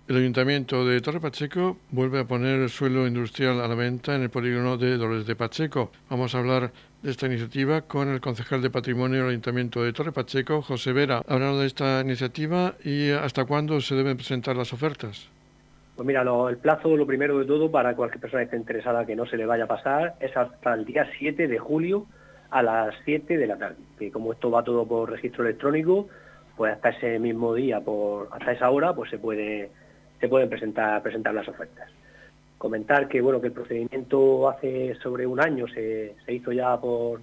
El 0.07 0.17
Ayuntamiento 0.17 0.85
de 0.85 1.01
Torre 1.01 1.19
Pacheco 1.19 1.79
vuelve 1.91 2.21
a 2.21 2.27
poner 2.27 2.61
el 2.61 2.69
suelo 2.69 3.07
industrial 3.07 3.61
a 3.61 3.69
la 3.69 3.75
venta 3.75 4.15
en 4.15 4.23
el 4.23 4.31
polígono 4.31 4.77
de 4.77 4.99
Dolores 4.99 5.27
de 5.27 5.35
Pacheco. 5.35 5.93
Vamos 6.11 6.35
a 6.35 6.39
hablar 6.39 6.73
de 7.03 7.11
esta 7.11 7.27
iniciativa 7.27 7.83
con 7.83 8.09
el 8.09 8.21
concejal 8.21 8.61
de 8.61 8.69
Patrimonio 8.69 9.21
del 9.21 9.31
Ayuntamiento 9.31 9.83
de 9.83 9.93
Torre 9.95 10.13
Pacheco, 10.13 10.61
José 10.61 10.93
Vera. 10.93 11.23
Hablando 11.27 11.61
de 11.61 11.67
esta 11.67 12.03
iniciativa 12.03 12.75
y 12.85 13.11
hasta 13.11 13.47
cuándo 13.47 13.81
se 13.81 13.95
deben 13.95 14.17
presentar 14.17 14.57
las 14.57 14.73
ofertas. 14.75 15.29
Pues 15.97 16.07
mira, 16.07 16.23
el 16.23 16.57
plazo, 16.57 16.97
lo 16.97 17.07
primero 17.07 17.39
de 17.39 17.45
todo, 17.45 17.71
para 17.71 17.95
cualquier 17.95 18.21
persona 18.21 18.43
que 18.43 18.47
esté 18.47 18.57
interesada 18.57 19.07
que 19.07 19.15
no 19.15 19.27
se 19.27 19.37
le 19.37 19.47
vaya 19.47 19.65
a 19.65 19.69
pasar, 19.69 20.15
es 20.19 20.37
hasta 20.37 20.75
el 20.75 20.85
día 20.85 21.09
7 21.19 21.47
de 21.47 21.59
julio 21.59 22.07
a 22.51 22.63
las 22.63 22.95
7 23.05 23.37
de 23.37 23.47
la 23.47 23.57
tarde. 23.57 23.77
Que 23.99 24.11
como 24.11 24.33
esto 24.33 24.51
va 24.51 24.65
todo 24.65 24.87
por 24.87 25.11
registro 25.11 25.45
electrónico, 25.45 26.09
pues 26.57 26.73
hasta 26.73 26.91
ese 26.91 27.19
mismo 27.21 27.55
día, 27.55 27.81
por, 27.81 28.29
hasta 28.33 28.53
esa 28.53 28.71
hora, 28.71 28.93
pues 28.93 29.11
se 29.11 29.19
puede 29.19 29.71
se 30.21 30.29
pueden 30.29 30.49
presentar, 30.49 31.03
presentar 31.03 31.35
las 31.35 31.47
ofertas. 31.47 31.91
Comentar 32.59 33.09
que 33.09 33.21
bueno 33.21 33.41
que 33.41 33.49
el 33.49 33.53
procedimiento 33.53 34.49
hace 34.49 34.95
sobre 34.97 35.27
un 35.27 35.41
año 35.41 35.67
se, 35.69 36.17
hizo 36.29 36.51
ya 36.51 36.81
por 36.81 37.21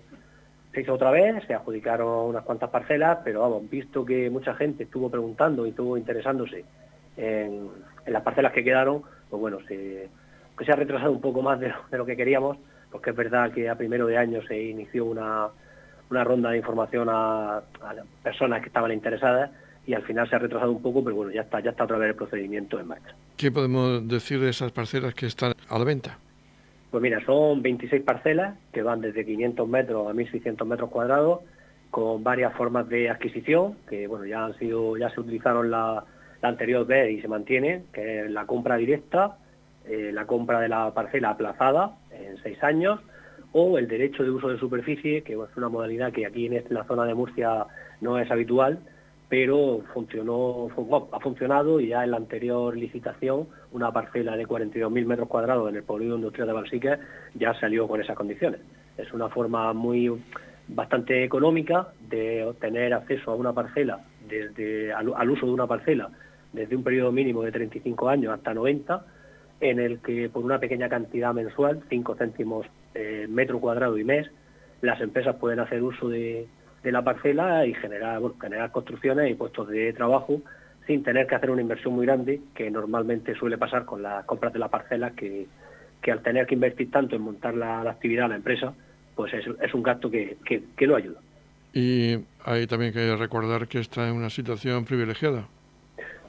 se 0.71 0.81
hizo 0.81 0.93
otra 0.93 1.11
vez, 1.11 1.43
se 1.47 1.53
adjudicaron 1.53 2.29
unas 2.29 2.43
cuantas 2.45 2.69
parcelas, 2.69 3.19
pero 3.23 3.41
vamos, 3.41 3.69
visto 3.69 4.05
que 4.05 4.29
mucha 4.29 4.53
gente 4.53 4.83
estuvo 4.83 5.09
preguntando 5.09 5.65
y 5.65 5.71
estuvo 5.71 5.97
interesándose 5.97 6.63
en, 7.17 7.69
las 8.07 8.23
parcelas 8.23 8.51
que 8.51 8.63
quedaron, 8.63 9.03
pues 9.29 9.39
bueno, 9.39 9.59
se, 9.67 10.09
que 10.57 10.65
se 10.65 10.71
ha 10.71 10.75
retrasado 10.75 11.11
un 11.11 11.21
poco 11.21 11.41
más 11.41 11.59
de 11.59 11.71
lo, 11.91 12.05
que 12.05 12.15
queríamos, 12.15 12.57
porque 12.91 13.11
es 13.11 13.15
verdad 13.15 13.51
que 13.51 13.69
a 13.69 13.75
primero 13.75 14.07
de 14.07 14.17
año 14.17 14.41
se 14.47 14.61
inició 14.61 15.05
una, 15.05 15.49
ronda 16.09 16.51
de 16.51 16.57
información 16.57 17.07
a, 17.09 17.61
personas 18.23 18.61
que 18.61 18.67
estaban 18.67 18.91
interesadas 18.91 19.51
y 19.85 19.93
al 19.93 20.03
final 20.03 20.29
se 20.29 20.35
ha 20.35 20.39
retrasado 20.39 20.71
un 20.71 20.81
poco, 20.81 21.03
pero 21.03 21.15
bueno, 21.15 21.31
ya 21.31 21.41
está, 21.41 21.59
ya 21.59 21.71
está 21.71 21.85
otra 21.85 21.97
vez 21.97 22.09
el 22.09 22.15
procedimiento 22.15 22.79
en 22.79 22.87
marcha. 22.87 23.15
¿Qué 23.37 23.51
podemos 23.51 24.07
decir 24.07 24.39
de 24.39 24.49
esas 24.49 24.71
parcelas 24.71 25.13
que 25.13 25.25
están 25.25 25.53
a 25.69 25.79
la 25.79 25.85
venta? 25.85 26.17
Pues 26.91 27.01
mira, 27.01 27.23
son 27.25 27.61
26 27.61 28.03
parcelas 28.03 28.57
que 28.73 28.83
van 28.83 28.99
desde 28.99 29.25
500 29.25 29.67
metros 29.67 30.07
a 30.09 30.13
1.600 30.13 30.65
metros 30.65 30.89
cuadrados, 30.89 31.39
con 31.89 32.23
varias 32.23 32.53
formas 32.53 32.87
de 32.89 33.09
adquisición, 33.09 33.77
que 33.87 34.07
bueno, 34.07 34.25
ya 34.25 34.45
han 34.45 34.57
sido, 34.57 34.97
ya 34.97 35.09
se 35.09 35.19
utilizaron 35.19 35.71
la, 35.71 36.03
anterior 36.47 36.85
vez 36.85 37.11
y 37.11 37.21
se 37.21 37.27
mantiene, 37.27 37.83
que 37.93 38.21
es 38.21 38.31
la 38.31 38.45
compra 38.45 38.77
directa, 38.77 39.37
eh, 39.85 40.11
la 40.13 40.25
compra 40.25 40.59
de 40.59 40.69
la 40.69 40.93
parcela 40.93 41.31
aplazada 41.31 41.97
en 42.11 42.37
seis 42.43 42.63
años, 42.63 42.99
o 43.53 43.77
el 43.77 43.87
derecho 43.87 44.23
de 44.23 44.31
uso 44.31 44.47
de 44.47 44.57
superficie, 44.57 45.23
que 45.23 45.33
es 45.33 45.57
una 45.57 45.69
modalidad 45.69 46.11
que 46.13 46.25
aquí 46.25 46.45
en 46.45 46.63
la 46.69 46.83
zona 46.85 47.05
de 47.05 47.13
Murcia 47.13 47.65
no 47.99 48.17
es 48.17 48.31
habitual, 48.31 48.79
pero 49.31 49.81
funcionó, 49.93 50.67
ha 51.13 51.19
funcionado 51.21 51.79
y 51.79 51.87
ya 51.87 52.03
en 52.03 52.11
la 52.11 52.17
anterior 52.17 52.75
licitación 52.75 53.47
una 53.71 53.89
parcela 53.91 54.35
de 54.35 54.45
42.000 54.45 55.05
metros 55.05 55.29
cuadrados 55.29 55.69
en 55.69 55.77
el 55.77 55.83
polígono 55.83 56.17
industrial 56.17 56.47
de 56.47 56.53
Balsique 56.53 56.97
ya 57.35 57.53
salió 57.53 57.87
con 57.87 58.01
esas 58.01 58.17
condiciones. 58.17 58.59
Es 58.97 59.13
una 59.13 59.29
forma 59.29 59.71
muy 59.71 60.21
bastante 60.67 61.23
económica 61.23 61.87
de 62.09 62.43
obtener 62.43 62.93
acceso 62.93 63.31
a 63.31 63.35
una 63.35 63.53
parcela 63.53 64.01
desde 64.27 64.91
al, 64.91 65.29
uso 65.29 65.45
de 65.45 65.53
una 65.53 65.65
parcela 65.65 66.09
desde 66.53 66.75
un 66.75 66.83
periodo 66.83 67.11
mínimo 67.11 67.43
de 67.43 67.51
35 67.51 68.09
años 68.09 68.33
hasta 68.33 68.53
90 68.53 69.05
en 69.61 69.79
el 69.79 69.99
que 69.99 70.29
por 70.29 70.43
una 70.43 70.59
pequeña 70.59 70.89
cantidad 70.89 71.33
mensual, 71.33 71.81
5 71.89 72.15
céntimos 72.15 72.65
eh, 72.95 73.27
metro 73.29 73.59
cuadrado 73.59 73.97
y 73.97 74.03
mes, 74.03 74.27
las 74.81 74.99
empresas 75.01 75.35
pueden 75.35 75.59
hacer 75.59 75.83
uso 75.83 76.09
de, 76.09 76.47
de 76.83 76.91
la 76.91 77.03
parcela 77.03 77.65
y 77.65 77.73
generar, 77.75 78.21
generar 78.41 78.71
construcciones 78.71 79.29
y 79.29 79.35
puestos 79.35 79.67
de 79.67 79.93
trabajo 79.93 80.41
sin 80.87 81.03
tener 81.03 81.27
que 81.27 81.35
hacer 81.35 81.51
una 81.51 81.61
inversión 81.61 81.93
muy 81.93 82.05
grande, 82.05 82.41
que 82.55 82.71
normalmente 82.71 83.35
suele 83.35 83.57
pasar 83.57 83.85
con 83.85 84.01
las 84.01 84.25
compras 84.25 84.51
de 84.51 84.59
la 84.59 84.67
parcela, 84.67 85.11
que, 85.11 85.45
que 86.01 86.11
al 86.11 86.21
tener 86.21 86.47
que 86.47 86.55
invertir 86.55 86.89
tanto 86.89 87.15
en 87.15 87.21
montar 87.21 87.53
la, 87.53 87.81
actividad 87.81 88.25
a 88.25 88.29
la 88.29 88.35
empresa, 88.35 88.73
pues 89.15 89.33
es, 89.33 89.45
es 89.61 89.73
un 89.73 89.83
gasto 89.83 90.09
que, 90.09 90.37
que, 90.43 90.87
lo 90.87 90.95
ayuda. 90.95 91.19
Y 91.73 92.17
hay 92.43 92.67
también 92.67 92.91
que 92.91 93.15
recordar 93.15 93.67
que 93.67 93.79
está 93.79 94.07
en 94.09 94.15
una 94.15 94.29
situación 94.29 94.83
privilegiada. 94.85 95.47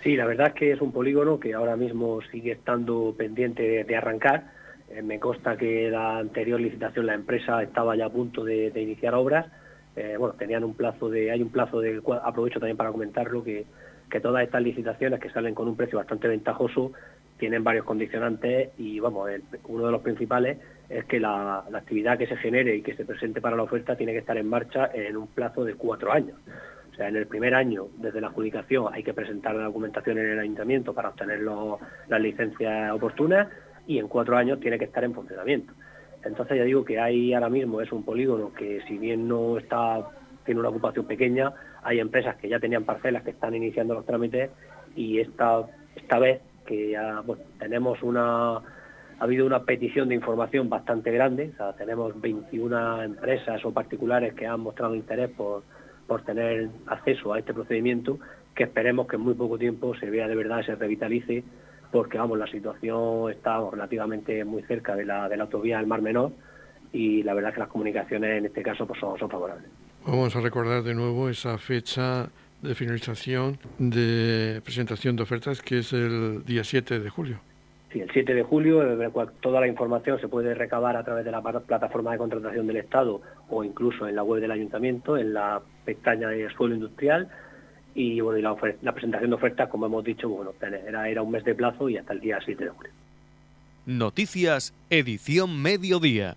Sí, 0.02 0.16
la 0.16 0.26
verdad 0.26 0.49
es 0.49 0.54
que 0.54 0.73
es 0.73 0.80
un 0.80 0.92
polígono 0.92 1.38
que 1.38 1.54
ahora 1.54 1.76
mismo 1.76 2.21
sigue 2.30 2.52
estando 2.52 3.14
pendiente 3.16 3.85
de, 3.85 3.97
arrancar. 3.97 4.50
Eh, 4.90 5.02
me 5.02 5.21
consta 5.21 5.56
que 5.56 5.90
la 5.90 6.18
anterior 6.18 6.61
licitación 6.61 7.06
la 7.06 7.14
empresa 7.14 7.62
estaba 7.62 7.97
ya 7.97 8.06
a 8.06 8.11
punto 8.11 8.44
de 8.44 8.73
iniciar 8.75 9.14
obras 9.14 9.47
eh, 9.94 10.16
bueno, 10.18 10.35
tenían 10.38 10.64
un 10.64 10.75
plazo 10.75 11.11
de, 11.11 11.30
hay 11.30 11.42
un 11.42 11.50
plazo 11.50 11.80
de, 11.80 12.00
aprovecho 12.25 12.59
también 12.59 12.76
para 12.76 12.90
comentarlo, 12.90 13.44
que, 13.44 13.66
que 14.11 14.21
todas 14.21 14.42
estas 14.42 14.62
licitaciones 14.62 15.21
que 15.21 15.30
salen 15.30 15.54
con 15.54 15.68
un 15.68 15.76
precio 15.76 15.99
bastante 15.99 16.28
ventajoso 16.28 16.92
tienen 17.38 17.62
varios 17.62 17.85
condicionantes 17.85 18.71
y 18.78 19.00
vamos, 19.00 19.30
uno 19.68 19.87
de 19.87 19.92
los 19.92 20.00
principales 20.00 20.59
es 20.88 21.04
que 21.06 21.21
la, 21.21 21.64
actividad 21.75 22.16
que 22.16 22.26
se 22.26 22.37
genere 22.37 22.76
y 22.76 22.82
que 22.82 22.94
se 22.94 23.04
presente 23.04 23.40
para 23.40 23.56
la 23.56 23.64
oferta 23.64 23.97
tiene 23.97 24.12
que 24.12 24.18
estar 24.18 24.37
en 24.38 24.49
marcha 24.49 24.90
en 24.94 25.16
un 25.16 25.26
plazo 25.26 25.64
de 25.64 25.75
cuatro 25.75 26.12
años. 26.12 26.38
O 26.92 26.94
sea, 26.94 27.08
en 27.08 27.16
el 27.16 27.26
primer 27.26 27.54
año, 27.54 27.87
desde 27.96 28.20
la 28.20 28.28
adjudicación, 28.28 28.92
hay 28.92 29.02
que 29.02 29.14
presentar 29.14 29.54
la 29.54 29.64
documentación 29.64 30.18
en 30.18 30.32
el 30.32 30.38
ayuntamiento 30.38 30.92
para 30.92 31.08
obtener 31.08 31.40
las 31.40 32.20
licencias 32.20 32.92
oportunas 32.92 33.49
y 33.87 33.99
en 33.99 34.08
cuatro 34.08 34.37
años 34.37 34.61
tiene 34.61 34.78
que 34.78 34.84
estar 34.84 35.02
en 35.02 35.14
funcionamiento. 35.14 35.72
Entonces 36.22 36.58
ya 36.58 36.64
digo 36.64 36.84
que 36.84 37.00
hay 37.00 37.32
ahora 37.32 37.49
mismo 37.49 37.80
es 37.80 37.90
un 37.92 38.04
polígono 38.04 38.52
que 38.52 38.80
si 38.87 38.99
bien 38.99 39.26
no 39.26 39.58
está 39.58 40.06
tiene 40.44 40.61
una 40.61 40.68
ocupación 40.68 41.06
pequeña, 41.06 41.52
hay 41.82 42.00
empresas 42.00 42.37
que 42.37 42.49
ya 42.49 42.58
tenían 42.58 42.84
parcelas 42.84 43.22
que 43.22 43.30
están 43.30 43.54
iniciando 43.54 43.94
los 43.94 44.04
trámites 44.04 44.50
y 44.94 45.18
esta 45.18 45.62
esta 45.96 46.18
vez 46.18 46.42
que 46.66 46.90
ya 46.90 47.22
tenemos 47.58 48.02
una 48.02 48.56
ha 48.56 49.25
habido 49.25 49.46
una 49.46 49.62
petición 49.62 50.08
de 50.08 50.16
información 50.16 50.68
bastante 50.68 51.12
grande, 51.12 51.52
tenemos 51.78 52.20
21 52.20 53.02
empresas 53.04 53.64
o 53.64 53.72
particulares 53.72 54.34
que 54.34 54.46
han 54.46 54.61
mostrado 54.61 54.96
interés 54.96 55.30
por, 55.30 55.62
por 56.12 56.25
tener 56.25 56.69
acceso 56.88 57.33
a 57.33 57.38
este 57.38 57.54
procedimiento, 57.54 58.19
que 58.54 58.64
esperemos 58.64 59.07
que 59.07 59.16
en 59.16 59.23
muy 59.23 59.33
poco 59.33 59.57
tiempo 59.57 59.95
se 59.95 60.11
vea 60.11 60.28
de 60.28 60.35
verdad, 60.35 60.62
se 60.62 60.75
revitalice 60.75 61.42
porque 61.90 62.19
vamos, 62.19 62.38
la 62.38 62.47
situación 62.49 63.31
está 63.31 63.59
relativamente 63.71 64.45
muy 64.45 64.62
cerca 64.64 64.95
de 64.95 65.07
la, 65.07 65.26
de 65.31 65.38
la 65.38 65.45
autovía 65.45 65.78
del 65.78 65.87
Mar 65.87 66.02
Menor 66.02 66.33
y 66.92 67.23
la 67.23 67.33
verdad 67.33 67.49
es 67.49 67.54
que 67.54 67.61
las 67.61 67.71
comunicaciones 67.71 68.31
en 68.37 68.45
este 68.45 68.62
caso 68.62 68.87
pues, 68.87 69.00
son, 69.00 69.16
favorables. 69.31 69.64
Vamos 70.07 70.37
a 70.37 70.42
recordar 70.42 70.83
de 70.83 70.92
nuevo 70.92 71.31
esa 71.31 71.57
fecha 71.57 72.28
de 72.61 72.75
finalización 72.75 73.59
de 73.78 74.61
presentación 74.62 75.16
de 75.16 75.23
ofertas 75.23 75.62
que 75.62 75.78
es 75.78 75.95
el 75.95 76.45
día 76.45 76.62
7 76.62 77.00
de 77.00 77.09
julio. 77.09 77.40
El 77.94 78.11
7 78.11 78.34
de 78.34 78.42
julio 78.42 78.82
toda 79.40 79.61
la 79.61 79.68
información 79.68 80.20
se 80.20 80.28
puede 80.28 80.54
recabar 80.54 80.96
a 80.96 81.04
través 81.04 81.25
de 81.25 81.30
la 81.30 81.42
plataforma 81.42 82.12
de 82.12 82.18
contratación 82.18 82.66
del 82.66 82.76
Estado 82.76 83.20
o 83.50 83.64
incluso 83.64 84.08
en 84.08 84.16
la 84.16 84.22
web 84.22 84.40
del 84.40 84.50
Ayuntamiento, 84.50 85.16
en 85.16 85.34
la 85.34 85.61
pestaña 85.84 86.28
de 86.28 86.49
suelo 86.50 86.75
industrial 86.75 87.28
y 87.94 88.20
bueno 88.20 88.56
la, 88.80 88.92
presentación 88.92 89.30
de 89.30 89.37
ofertas, 89.37 89.68
como 89.68 89.87
hemos 89.87 90.04
dicho, 90.04 90.28
bueno, 90.28 90.52
era, 90.61 91.08
era 91.08 91.22
un 91.22 91.30
mes 91.30 91.44
de 91.44 91.54
plazo 91.54 91.88
y 91.88 91.96
hasta 91.96 92.12
el 92.12 92.20
día 92.20 92.38
7 92.44 92.64
de 92.64 92.70
julio. 92.70 92.92
Noticias, 93.84 94.72
edición 94.90 95.61
mediodía. 95.61 96.37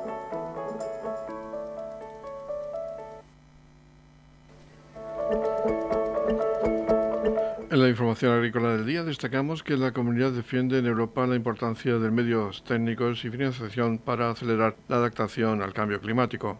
En 7.71 7.81
la 7.81 7.87
información 7.87 8.33
agrícola 8.33 8.75
del 8.75 8.85
día 8.85 9.05
destacamos 9.05 9.63
que 9.63 9.77
la 9.77 9.93
comunidad 9.93 10.33
defiende 10.33 10.77
en 10.77 10.87
Europa 10.87 11.25
la 11.25 11.37
importancia 11.37 11.97
de 11.97 12.11
medios 12.11 12.65
técnicos 12.65 13.23
y 13.23 13.29
financiación 13.29 13.97
para 13.97 14.29
acelerar 14.29 14.75
la 14.89 14.97
adaptación 14.97 15.61
al 15.61 15.71
cambio 15.71 16.01
climático. 16.01 16.59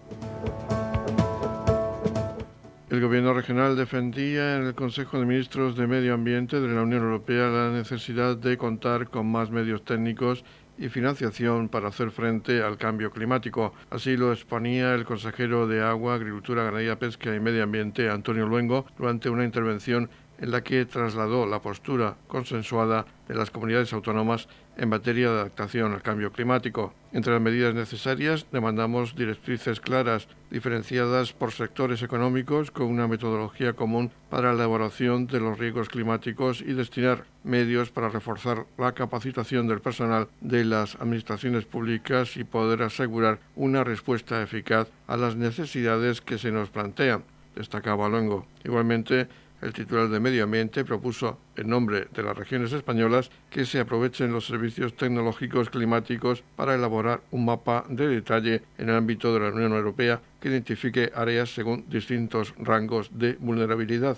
El 2.89 3.01
gobierno 3.01 3.33
regional 3.33 3.75
defendía 3.75 4.55
en 4.55 4.63
el 4.63 4.73
Consejo 4.73 5.19
de 5.19 5.25
Ministros 5.25 5.75
de 5.75 5.85
Medio 5.85 6.13
Ambiente 6.13 6.61
de 6.61 6.73
la 6.73 6.81
Unión 6.81 7.03
Europea 7.03 7.49
la 7.49 7.71
necesidad 7.71 8.37
de 8.37 8.57
contar 8.57 9.09
con 9.09 9.29
más 9.29 9.51
medios 9.51 9.83
técnicos 9.83 10.45
y 10.77 10.87
financiación 10.87 11.67
para 11.67 11.89
hacer 11.89 12.11
frente 12.11 12.63
al 12.63 12.77
cambio 12.77 13.11
climático. 13.11 13.73
Así 13.89 14.15
lo 14.15 14.31
exponía 14.31 14.95
el 14.95 15.03
consejero 15.03 15.67
de 15.67 15.83
Agua, 15.83 16.15
Agricultura, 16.15 16.63
Ganadería, 16.63 16.97
Pesca 16.97 17.35
y 17.35 17.39
Medio 17.41 17.63
Ambiente, 17.63 18.09
Antonio 18.09 18.47
Luengo, 18.47 18.85
durante 18.97 19.29
una 19.29 19.43
intervención 19.43 20.09
en 20.41 20.51
la 20.51 20.63
que 20.63 20.85
trasladó 20.85 21.45
la 21.45 21.61
postura 21.61 22.17
consensuada 22.27 23.05
de 23.27 23.35
las 23.35 23.51
comunidades 23.51 23.93
autónomas 23.93 24.49
en 24.75 24.89
materia 24.89 25.29
de 25.29 25.39
adaptación 25.39 25.93
al 25.93 26.01
cambio 26.01 26.31
climático. 26.31 26.93
Entre 27.13 27.31
las 27.31 27.41
medidas 27.41 27.75
necesarias 27.75 28.47
demandamos 28.51 29.15
directrices 29.15 29.79
claras, 29.79 30.27
diferenciadas 30.49 31.33
por 31.33 31.51
sectores 31.51 32.01
económicos, 32.01 32.71
con 32.71 32.87
una 32.87 33.07
metodología 33.07 33.73
común 33.73 34.11
para 34.29 34.49
la 34.49 34.63
elaboración 34.63 35.27
de 35.27 35.39
los 35.39 35.59
riesgos 35.59 35.89
climáticos 35.89 36.61
y 36.61 36.73
destinar 36.73 37.25
medios 37.43 37.91
para 37.91 38.09
reforzar 38.09 38.65
la 38.77 38.93
capacitación 38.93 39.67
del 39.67 39.81
personal 39.81 40.27
de 40.39 40.65
las 40.65 40.95
administraciones 40.95 41.65
públicas 41.65 42.35
y 42.37 42.43
poder 42.43 42.81
asegurar 42.81 43.39
una 43.55 43.83
respuesta 43.83 44.41
eficaz 44.41 44.87
a 45.07 45.17
las 45.17 45.35
necesidades 45.35 46.21
que 46.21 46.37
se 46.37 46.51
nos 46.51 46.69
plantean, 46.69 47.23
destacaba 47.55 48.09
Luengo. 48.09 48.47
Igualmente, 48.63 49.27
el 49.61 49.73
titular 49.73 50.09
de 50.09 50.19
Medio 50.19 50.43
Ambiente 50.43 50.83
propuso, 50.83 51.37
en 51.55 51.69
nombre 51.69 52.07
de 52.13 52.23
las 52.23 52.37
regiones 52.37 52.73
españolas, 52.73 53.31
que 53.49 53.65
se 53.65 53.79
aprovechen 53.79 54.31
los 54.31 54.47
servicios 54.47 54.95
tecnológicos 54.95 55.69
climáticos 55.69 56.43
para 56.55 56.75
elaborar 56.75 57.21
un 57.31 57.45
mapa 57.45 57.85
de 57.89 58.07
detalle 58.07 58.63
en 58.77 58.89
el 58.89 58.95
ámbito 58.95 59.33
de 59.33 59.39
la 59.39 59.49
Unión 59.49 59.73
Europea 59.73 60.21
que 60.39 60.49
identifique 60.49 61.11
áreas 61.15 61.53
según 61.53 61.85
distintos 61.89 62.53
rangos 62.57 63.11
de 63.13 63.37
vulnerabilidad. 63.39 64.17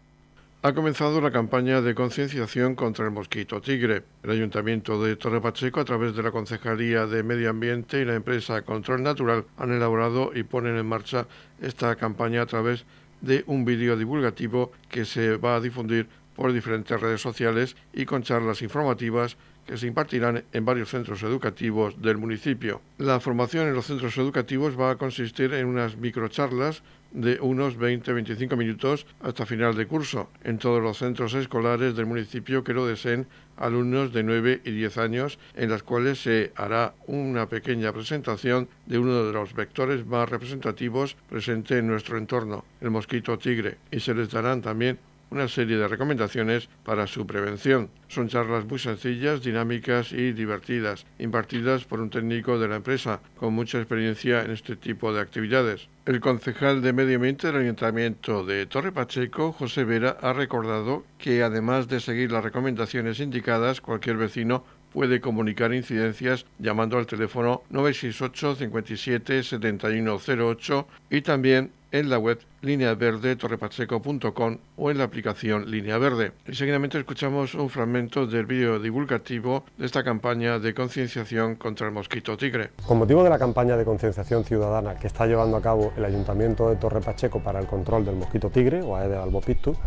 Ha 0.63 0.73
comenzado 0.73 1.19
la 1.21 1.31
campaña 1.31 1.81
de 1.81 1.95
concienciación 1.95 2.75
contra 2.75 3.05
el 3.05 3.09
mosquito 3.09 3.61
tigre. 3.61 4.03
El 4.21 4.29
Ayuntamiento 4.29 5.03
de 5.03 5.15
Torre 5.15 5.41
Pacheco, 5.41 5.79
a 5.79 5.85
través 5.85 6.15
de 6.15 6.21
la 6.21 6.29
Concejalía 6.29 7.07
de 7.07 7.23
Medio 7.23 7.49
Ambiente 7.49 7.99
y 7.99 8.05
la 8.05 8.13
empresa 8.13 8.61
Control 8.61 9.01
Natural, 9.01 9.45
han 9.57 9.71
elaborado 9.71 10.29
y 10.35 10.43
ponen 10.43 10.77
en 10.77 10.85
marcha 10.85 11.25
esta 11.59 11.95
campaña 11.95 12.43
a 12.43 12.45
través 12.45 12.85
de 13.21 13.43
un 13.47 13.65
vídeo 13.65 13.97
divulgativo 13.97 14.71
que 14.87 15.03
se 15.03 15.35
va 15.37 15.55
a 15.55 15.61
difundir 15.61 16.07
por 16.35 16.53
diferentes 16.53 17.01
redes 17.01 17.21
sociales 17.21 17.75
y 17.91 18.05
con 18.05 18.21
charlas 18.21 18.61
informativas 18.61 19.37
se 19.77 19.87
impartirán 19.87 20.43
en 20.51 20.65
varios 20.65 20.89
centros 20.89 21.23
educativos 21.23 22.01
del 22.01 22.17
municipio. 22.17 22.81
La 22.97 23.19
formación 23.19 23.67
en 23.67 23.73
los 23.73 23.85
centros 23.85 24.17
educativos 24.17 24.79
va 24.79 24.91
a 24.91 24.95
consistir 24.97 25.53
en 25.53 25.67
unas 25.67 25.97
microcharlas 25.97 26.83
de 27.11 27.39
unos 27.41 27.77
20-25 27.77 28.55
minutos 28.55 29.05
hasta 29.21 29.45
final 29.45 29.75
de 29.75 29.85
curso 29.85 30.29
en 30.43 30.57
todos 30.57 30.81
los 30.81 30.97
centros 30.97 31.33
escolares 31.33 31.95
del 31.95 32.05
municipio 32.05 32.63
que 32.63 32.73
lo 32.73 32.85
deseen 32.85 33.27
alumnos 33.57 34.13
de 34.13 34.23
9 34.23 34.61
y 34.63 34.71
10 34.71 34.97
años 34.97 35.39
en 35.55 35.69
las 35.69 35.83
cuales 35.83 36.21
se 36.21 36.51
hará 36.55 36.93
una 37.07 37.47
pequeña 37.47 37.91
presentación 37.91 38.69
de 38.85 38.97
uno 38.97 39.23
de 39.25 39.33
los 39.33 39.53
vectores 39.53 40.05
más 40.05 40.29
representativos 40.29 41.15
presente 41.29 41.77
en 41.77 41.87
nuestro 41.87 42.17
entorno, 42.17 42.65
el 42.79 42.91
mosquito 42.91 43.37
tigre, 43.37 43.77
y 43.91 43.99
se 43.99 44.15
les 44.15 44.31
darán 44.31 44.61
también 44.61 44.97
una 45.31 45.47
serie 45.47 45.77
de 45.77 45.87
recomendaciones 45.87 46.69
para 46.83 47.07
su 47.07 47.25
prevención. 47.25 47.89
Son 48.09 48.27
charlas 48.27 48.65
muy 48.65 48.77
sencillas, 48.77 49.41
dinámicas 49.41 50.11
y 50.11 50.33
divertidas, 50.33 51.05
impartidas 51.19 51.85
por 51.85 52.01
un 52.01 52.09
técnico 52.09 52.59
de 52.59 52.67
la 52.67 52.75
empresa 52.75 53.21
con 53.37 53.53
mucha 53.53 53.79
experiencia 53.79 54.43
en 54.43 54.51
este 54.51 54.75
tipo 54.75 55.13
de 55.13 55.21
actividades. 55.21 55.87
El 56.05 56.19
concejal 56.19 56.81
de 56.81 56.93
Medio 56.93 57.15
Ambiente 57.15 57.47
del 57.47 57.61
Ayuntamiento 57.61 58.43
de 58.43 58.65
Torre 58.65 58.91
Pacheco, 58.91 59.53
José 59.53 59.85
Vera, 59.85 60.17
ha 60.21 60.33
recordado 60.33 61.05
que 61.17 61.43
además 61.43 61.87
de 61.87 61.99
seguir 61.99 62.31
las 62.31 62.43
recomendaciones 62.43 63.19
indicadas, 63.19 63.81
cualquier 63.81 64.17
vecino 64.17 64.65
puede 64.91 65.21
comunicar 65.21 65.73
incidencias 65.73 66.45
llamando 66.59 66.97
al 66.97 67.07
teléfono 67.07 67.63
968 67.69 68.55
57 68.55 69.43
7108 69.43 70.87
y 71.09 71.21
también 71.21 71.71
en 71.91 72.09
la 72.09 72.17
web 72.17 72.39
lineaverde.torrepacheco.com 72.61 74.57
o 74.77 74.91
en 74.91 74.97
la 74.97 75.03
aplicación 75.03 75.69
Línea 75.69 75.97
Verde. 75.97 76.31
Y 76.47 76.55
seguidamente 76.55 76.97
escuchamos 76.97 77.53
un 77.53 77.69
fragmento 77.69 78.25
del 78.27 78.45
vídeo 78.45 78.79
divulgativo 78.79 79.65
de 79.77 79.85
esta 79.85 80.03
campaña 80.03 80.59
de 80.59 80.73
concienciación 80.73 81.55
contra 81.55 81.87
el 81.87 81.93
mosquito 81.93 82.37
tigre. 82.37 82.69
Con 82.85 82.97
motivo 82.99 83.23
de 83.23 83.29
la 83.29 83.39
campaña 83.39 83.75
de 83.77 83.85
concienciación 83.85 84.45
ciudadana 84.45 84.95
que 84.95 85.07
está 85.07 85.25
llevando 85.25 85.57
a 85.57 85.61
cabo 85.61 85.91
el 85.97 86.05
Ayuntamiento 86.05 86.69
de 86.69 86.77
Torre 86.77 87.01
Pacheco 87.01 87.41
para 87.41 87.59
el 87.59 87.67
control 87.67 88.05
del 88.05 88.15
mosquito 88.15 88.49
tigre 88.49 88.81
o 88.81 88.95
Aedes 88.95 89.17
albopictus, 89.17 89.77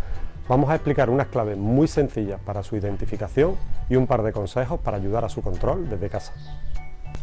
vamos 0.49 0.71
a 0.71 0.75
explicar 0.75 1.11
unas 1.11 1.29
claves 1.29 1.57
muy 1.57 1.89
sencillas 1.89 2.41
para 2.41 2.63
su 2.63 2.77
identificación 2.77 3.57
y 3.89 3.97
un 3.97 4.07
par 4.07 4.23
de 4.23 4.33
consejos 4.33 4.81
para 4.81 4.97
ayudar 4.97 5.25
a 5.25 5.29
su 5.29 5.43
control 5.43 5.89
desde 5.89 6.09
casa. 6.09 6.33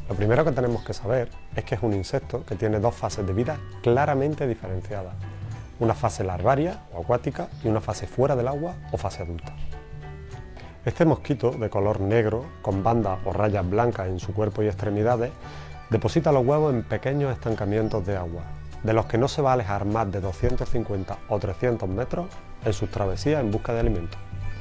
Lo 0.10 0.16
primero 0.16 0.44
que 0.44 0.52
tenemos 0.52 0.84
que 0.84 0.94
saber 0.94 1.30
es 1.56 1.64
que 1.64 1.76
es 1.76 1.84
un 1.84 1.94
insecto 1.94 2.46
que 2.46 2.56
tiene 2.56 2.80
dos 2.80 2.96
fases 2.96 3.26
de 3.26 3.34
vida 3.34 3.58
claramente 3.82 4.48
diferenciadas. 4.48 5.14
Una 5.80 5.94
fase 5.94 6.24
larvaria 6.24 6.82
o 6.94 7.02
acuática 7.02 7.48
y 7.64 7.68
una 7.68 7.82
fase 7.82 8.08
fuera 8.08 8.36
del 8.36 8.48
agua 8.48 8.76
o 8.92 8.98
fase 8.98 9.24
adulta. 9.24 9.54
Este 10.84 11.06
mosquito 11.06 11.52
de 11.52 11.70
color 11.70 12.02
negro, 12.02 12.46
con 12.62 12.84
bandas 12.84 13.20
o 13.26 13.34
rayas 13.34 13.70
blancas 13.70 14.08
en 14.08 14.20
su 14.20 14.34
cuerpo 14.34 14.64
y 14.64 14.68
extremidades, 14.68 15.32
deposita 15.92 16.32
los 16.32 16.46
huevos 16.46 16.74
en 16.74 16.84
pequeños 16.84 17.32
estancamientos 17.32 18.06
de 18.06 18.18
agua, 18.18 18.44
de 18.84 18.94
los 18.94 19.06
que 19.06 19.18
no 19.18 19.28
se 19.28 19.42
va 19.42 19.52
a 19.52 19.54
alejar 19.54 19.86
más 19.86 20.12
de 20.12 20.22
250 20.22 21.18
o 21.30 21.40
300 21.40 21.88
metros 21.90 22.28
en 22.66 22.74
sus 22.74 22.90
travesías 22.90 23.42
en 23.42 23.52
busca 23.52 23.74
de 23.74 23.82
alimento. 23.82 24.18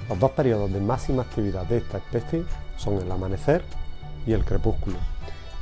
Los 0.08 0.18
dos 0.18 0.32
periodos 0.32 0.72
de 0.72 0.80
máxima 0.80 1.22
actividad 1.22 1.66
de 1.66 1.78
esta 1.78 1.98
especie 1.98 2.44
son 2.76 2.94
el 2.94 3.10
amanecer 3.10 3.62
y 4.26 4.32
el 4.32 4.44
crepúsculo, 4.44 4.96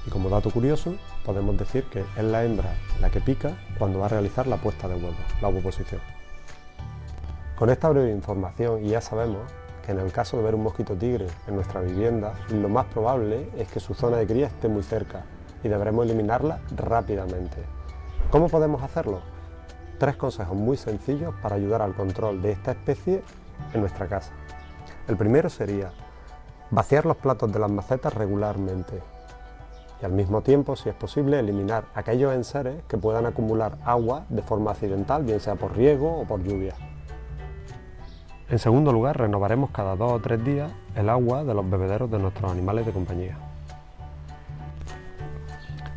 y 0.06 0.10
como 0.10 0.30
dato 0.30 0.50
curioso, 0.50 0.94
podemos 1.24 1.56
decir 1.58 1.84
que 1.84 2.00
es 2.00 2.24
la 2.24 2.44
hembra 2.44 2.74
la 3.00 3.10
que 3.10 3.20
pica 3.20 3.56
cuando 3.78 3.98
va 3.98 4.06
a 4.06 4.08
realizar 4.08 4.46
la 4.46 4.56
puesta 4.56 4.88
de 4.88 4.94
huevos, 4.94 5.16
la 5.42 5.48
ovoposición. 5.48 6.00
Con 7.56 7.70
esta 7.70 7.88
breve 7.88 8.10
información 8.10 8.82
ya 8.84 9.00
sabemos 9.00 9.42
que 9.84 9.92
en 9.92 9.98
el 9.98 10.12
caso 10.12 10.36
de 10.36 10.44
ver 10.44 10.54
un 10.54 10.62
mosquito 10.62 10.94
tigre 10.96 11.26
en 11.46 11.56
nuestra 11.56 11.80
vivienda, 11.80 12.34
lo 12.50 12.68
más 12.68 12.86
probable 12.86 13.50
es 13.56 13.68
que 13.68 13.80
su 13.80 13.94
zona 13.94 14.16
de 14.16 14.26
cría 14.26 14.46
esté 14.46 14.68
muy 14.68 14.82
cerca 14.82 15.24
y 15.62 15.68
deberemos 15.68 16.06
eliminarla 16.06 16.60
rápidamente. 16.76 17.77
¿Cómo 18.30 18.48
podemos 18.48 18.82
hacerlo? 18.82 19.20
Tres 19.98 20.16
consejos 20.16 20.54
muy 20.54 20.76
sencillos 20.76 21.34
para 21.42 21.56
ayudar 21.56 21.80
al 21.80 21.94
control 21.94 22.42
de 22.42 22.52
esta 22.52 22.72
especie 22.72 23.22
en 23.72 23.80
nuestra 23.80 24.06
casa. 24.06 24.32
El 25.08 25.16
primero 25.16 25.48
sería 25.48 25.92
vaciar 26.70 27.06
los 27.06 27.16
platos 27.16 27.50
de 27.50 27.58
las 27.58 27.70
macetas 27.70 28.12
regularmente 28.12 29.00
y 30.02 30.04
al 30.04 30.12
mismo 30.12 30.42
tiempo, 30.42 30.76
si 30.76 30.90
es 30.90 30.94
posible, 30.94 31.38
eliminar 31.38 31.86
aquellos 31.94 32.34
enseres 32.34 32.82
que 32.86 32.98
puedan 32.98 33.24
acumular 33.24 33.78
agua 33.82 34.26
de 34.28 34.42
forma 34.42 34.72
accidental, 34.72 35.24
bien 35.24 35.40
sea 35.40 35.54
por 35.54 35.74
riego 35.74 36.20
o 36.20 36.26
por 36.26 36.42
lluvia. 36.42 36.74
En 38.50 38.58
segundo 38.58 38.92
lugar, 38.92 39.18
renovaremos 39.18 39.70
cada 39.70 39.96
dos 39.96 40.12
o 40.12 40.20
tres 40.20 40.44
días 40.44 40.70
el 40.94 41.08
agua 41.08 41.44
de 41.44 41.54
los 41.54 41.68
bebederos 41.68 42.10
de 42.10 42.18
nuestros 42.18 42.52
animales 42.52 42.84
de 42.84 42.92
compañía. 42.92 43.38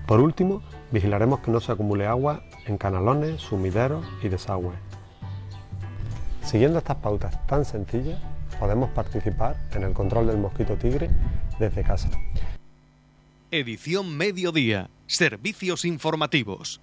Por 0.07 0.21
último, 0.21 0.61
vigilaremos 0.91 1.39
que 1.39 1.51
no 1.51 1.59
se 1.59 1.71
acumule 1.71 2.05
agua 2.05 2.43
en 2.65 2.77
canalones, 2.77 3.41
sumideros 3.41 4.05
y 4.21 4.29
desagües. 4.29 4.77
Siguiendo 6.43 6.79
estas 6.79 6.97
pautas 6.97 7.45
tan 7.47 7.65
sencillas, 7.65 8.19
podemos 8.59 8.89
participar 8.91 9.55
en 9.73 9.83
el 9.83 9.93
control 9.93 10.27
del 10.27 10.37
mosquito 10.37 10.75
tigre 10.75 11.09
desde 11.59 11.83
casa. 11.83 12.09
Edición 13.51 14.15
Mediodía. 14.15 14.89
Servicios 15.07 15.83
informativos. 15.83 16.81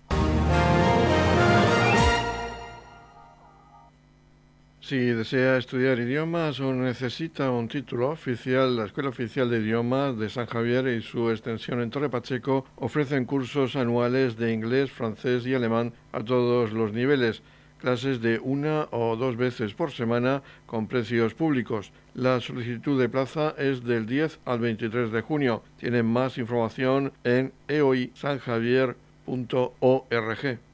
Si 4.89 4.97
desea 4.97 5.59
estudiar 5.59 6.01
idiomas 6.01 6.61
o 6.61 6.73
necesita 6.73 7.51
un 7.51 7.69
título 7.69 8.09
oficial, 8.09 8.75
la 8.75 8.87
Escuela 8.87 9.11
Oficial 9.11 9.51
de 9.51 9.59
Idiomas 9.59 10.19
de 10.19 10.31
San 10.31 10.47
Javier 10.47 10.89
y 10.89 11.03
su 11.03 11.29
extensión 11.29 11.83
en 11.83 11.91
Torre 11.91 12.09
Pacheco 12.09 12.65
ofrecen 12.77 13.27
cursos 13.27 13.77
anuales 13.77 14.39
de 14.39 14.51
inglés, 14.51 14.91
francés 14.91 15.47
y 15.47 15.53
alemán 15.53 15.93
a 16.11 16.25
todos 16.25 16.73
los 16.73 16.95
niveles, 16.95 17.43
clases 17.83 18.23
de 18.23 18.39
una 18.39 18.89
o 18.91 19.15
dos 19.17 19.37
veces 19.37 19.75
por 19.75 19.93
semana 19.93 20.43
con 20.65 20.87
precios 20.87 21.35
públicos. 21.35 21.93
La 22.15 22.41
solicitud 22.41 22.99
de 22.99 23.11
plaza 23.11 23.55
es 23.59 23.85
del 23.85 24.07
10 24.07 24.41
al 24.47 24.61
23 24.61 25.13
de 25.13 25.21
junio. 25.21 25.63
Tienen 25.79 26.07
más 26.07 26.39
información 26.39 27.13
en 27.25 27.53
eoisanjavier.org. 27.69 30.68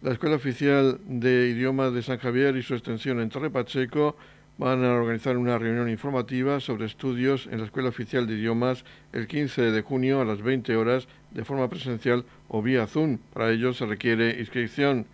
La 0.00 0.12
Escuela 0.12 0.36
Oficial 0.36 1.00
de 1.08 1.48
Idiomas 1.48 1.92
de 1.92 2.02
San 2.02 2.18
Javier 2.18 2.56
y 2.56 2.62
su 2.62 2.74
extensión 2.74 3.18
en 3.18 3.30
Torre 3.30 3.50
Pacheco 3.50 4.14
van 4.56 4.84
a 4.84 4.94
organizar 4.94 5.36
una 5.36 5.58
reunión 5.58 5.90
informativa 5.90 6.60
sobre 6.60 6.86
estudios 6.86 7.48
en 7.50 7.58
la 7.58 7.64
Escuela 7.64 7.88
Oficial 7.88 8.24
de 8.28 8.34
Idiomas 8.34 8.84
el 9.12 9.26
15 9.26 9.72
de 9.72 9.82
junio 9.82 10.20
a 10.20 10.24
las 10.24 10.40
20 10.40 10.76
horas 10.76 11.08
de 11.32 11.44
forma 11.44 11.68
presencial 11.68 12.24
o 12.46 12.62
vía 12.62 12.86
Zoom. 12.86 13.18
Para 13.34 13.50
ello 13.50 13.72
se 13.72 13.86
requiere 13.86 14.38
inscripción. 14.38 15.04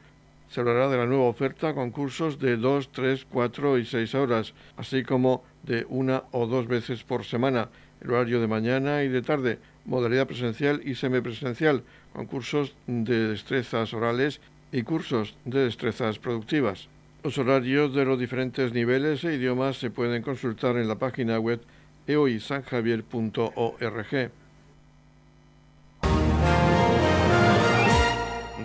Se 0.51 0.61
hablará 0.61 0.91
de 0.91 0.99
la 0.99 1.07
nueva 1.07 1.25
oferta 1.25 1.73
con 1.73 1.91
cursos 1.91 2.39
de 2.39 2.59
2, 2.59 2.93
3, 2.93 3.27
4 3.31 3.79
y 3.79 3.87
6 3.87 4.15
horas, 4.15 4.53
así 4.77 5.03
como 5.03 5.45
de 5.63 5.87
una 5.89 6.25
o 6.31 6.47
dos 6.47 6.69
veces 6.69 7.05
por 7.05 7.25
semana, 7.25 7.71
el 8.03 8.11
horario 8.11 8.39
de 8.39 8.49
mañana 8.49 9.03
y 9.03 9.09
de 9.09 9.23
tarde, 9.23 9.59
modalidad 9.87 10.27
presencial 10.27 10.83
y 10.85 10.95
semipresencial, 10.95 11.85
con 12.13 12.27
cursos 12.27 12.77
de 12.87 13.29
destrezas 13.29 13.95
orales 13.95 14.43
y 14.75 14.83
cursos 14.83 15.37
de 15.45 15.61
destrezas 15.61 16.19
productivas. 16.19 16.89
Los 17.23 17.39
horarios 17.39 17.95
de 17.95 18.05
los 18.05 18.19
diferentes 18.19 18.73
niveles 18.73 19.23
e 19.23 19.35
idiomas 19.35 19.79
se 19.79 19.89
pueden 19.89 20.21
consultar 20.23 20.77
en 20.77 20.89
la 20.89 20.97
página 20.97 21.39
web 21.39 21.61
eoisanjavier.org. 22.09 24.31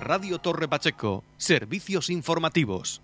Radio 0.02 0.40
Torre 0.40 0.68
Pacheco, 0.68 1.24
servicios 1.38 2.10
informativos. 2.10 3.04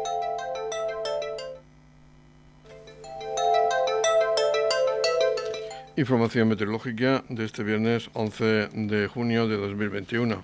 Información 6.01 6.47
meteorológica 6.47 7.23
de 7.29 7.45
este 7.45 7.61
viernes 7.61 8.09
11 8.13 8.69
de 8.73 9.07
junio 9.07 9.47
de 9.47 9.55
2021. 9.55 10.41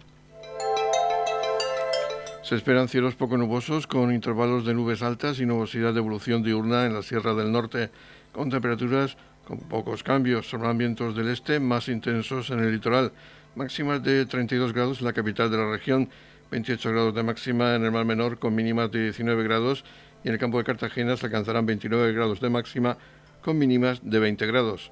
Se 2.43 2.53
esperan 2.53 2.87
cielos 2.87 3.15
poco 3.15 3.39
nubosos 3.39 3.87
con 3.87 4.13
intervalos 4.13 4.67
de 4.67 4.75
nubes 4.75 5.01
altas 5.01 5.39
y 5.39 5.47
nubosidad 5.47 5.93
de 5.93 5.99
evolución 5.99 6.43
diurna 6.43 6.85
en 6.85 6.93
la 6.93 7.01
Sierra 7.01 7.33
del 7.33 7.51
Norte, 7.51 7.89
con 8.33 8.51
temperaturas 8.51 9.17
con 9.47 9.57
pocos 9.57 10.03
cambios. 10.03 10.47
Son 10.47 10.77
vientos 10.77 11.15
del 11.15 11.29
este 11.29 11.59
más 11.59 11.87
intensos 11.87 12.51
en 12.51 12.59
el 12.59 12.71
litoral, 12.71 13.11
máximas 13.55 14.03
de 14.03 14.27
32 14.27 14.73
grados 14.73 14.99
en 14.99 15.05
la 15.05 15.13
capital 15.13 15.49
de 15.49 15.57
la 15.57 15.71
región, 15.71 16.07
28 16.51 16.91
grados 16.91 17.15
de 17.15 17.23
máxima 17.23 17.73
en 17.73 17.83
el 17.83 17.91
Mar 17.91 18.05
Menor 18.05 18.37
con 18.37 18.53
mínimas 18.53 18.91
de 18.91 19.05
19 19.05 19.43
grados 19.43 19.83
y 20.23 20.27
en 20.27 20.35
el 20.35 20.39
campo 20.39 20.59
de 20.59 20.65
Cartagena 20.65 21.17
se 21.17 21.25
alcanzarán 21.25 21.65
29 21.65 22.13
grados 22.13 22.41
de 22.41 22.49
máxima 22.51 22.99
con 23.41 23.57
mínimas 23.57 24.01
de 24.03 24.19
20 24.19 24.45
grados. 24.45 24.91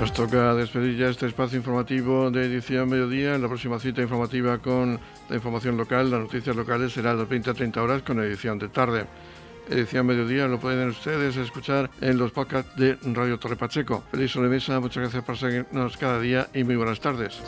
Nos 0.00 0.12
toca 0.12 0.54
despedir 0.54 0.98
ya 0.98 1.08
este 1.08 1.26
espacio 1.26 1.56
informativo 1.56 2.30
de 2.30 2.44
edición 2.44 2.88
mediodía. 2.88 3.38
La 3.38 3.48
próxima 3.48 3.78
cita 3.78 4.02
informativa 4.02 4.58
con 4.58 5.00
la 5.28 5.36
información 5.36 5.78
local, 5.78 6.10
las 6.10 6.20
noticias 6.20 6.54
locales, 6.54 6.92
será 6.92 7.14
las 7.14 7.26
20 7.26 7.50
a 7.50 7.54
30 7.54 7.82
horas 7.82 8.02
con 8.02 8.20
edición 8.20 8.58
de 8.58 8.68
tarde. 8.68 9.06
Edición 9.70 10.06
mediodía 10.06 10.46
lo 10.48 10.60
pueden 10.60 10.90
ustedes 10.90 11.36
escuchar 11.36 11.90
en 12.02 12.18
los 12.18 12.30
podcasts 12.30 12.76
de 12.76 12.98
Radio 13.14 13.38
Torre 13.38 13.56
Pacheco. 13.56 14.04
Feliz 14.10 14.30
sobremesa, 14.30 14.78
muchas 14.80 15.02
gracias 15.02 15.24
por 15.24 15.38
seguirnos 15.38 15.96
cada 15.96 16.20
día 16.20 16.48
y 16.52 16.62
muy 16.62 16.76
buenas 16.76 17.00
tardes. 17.00 17.40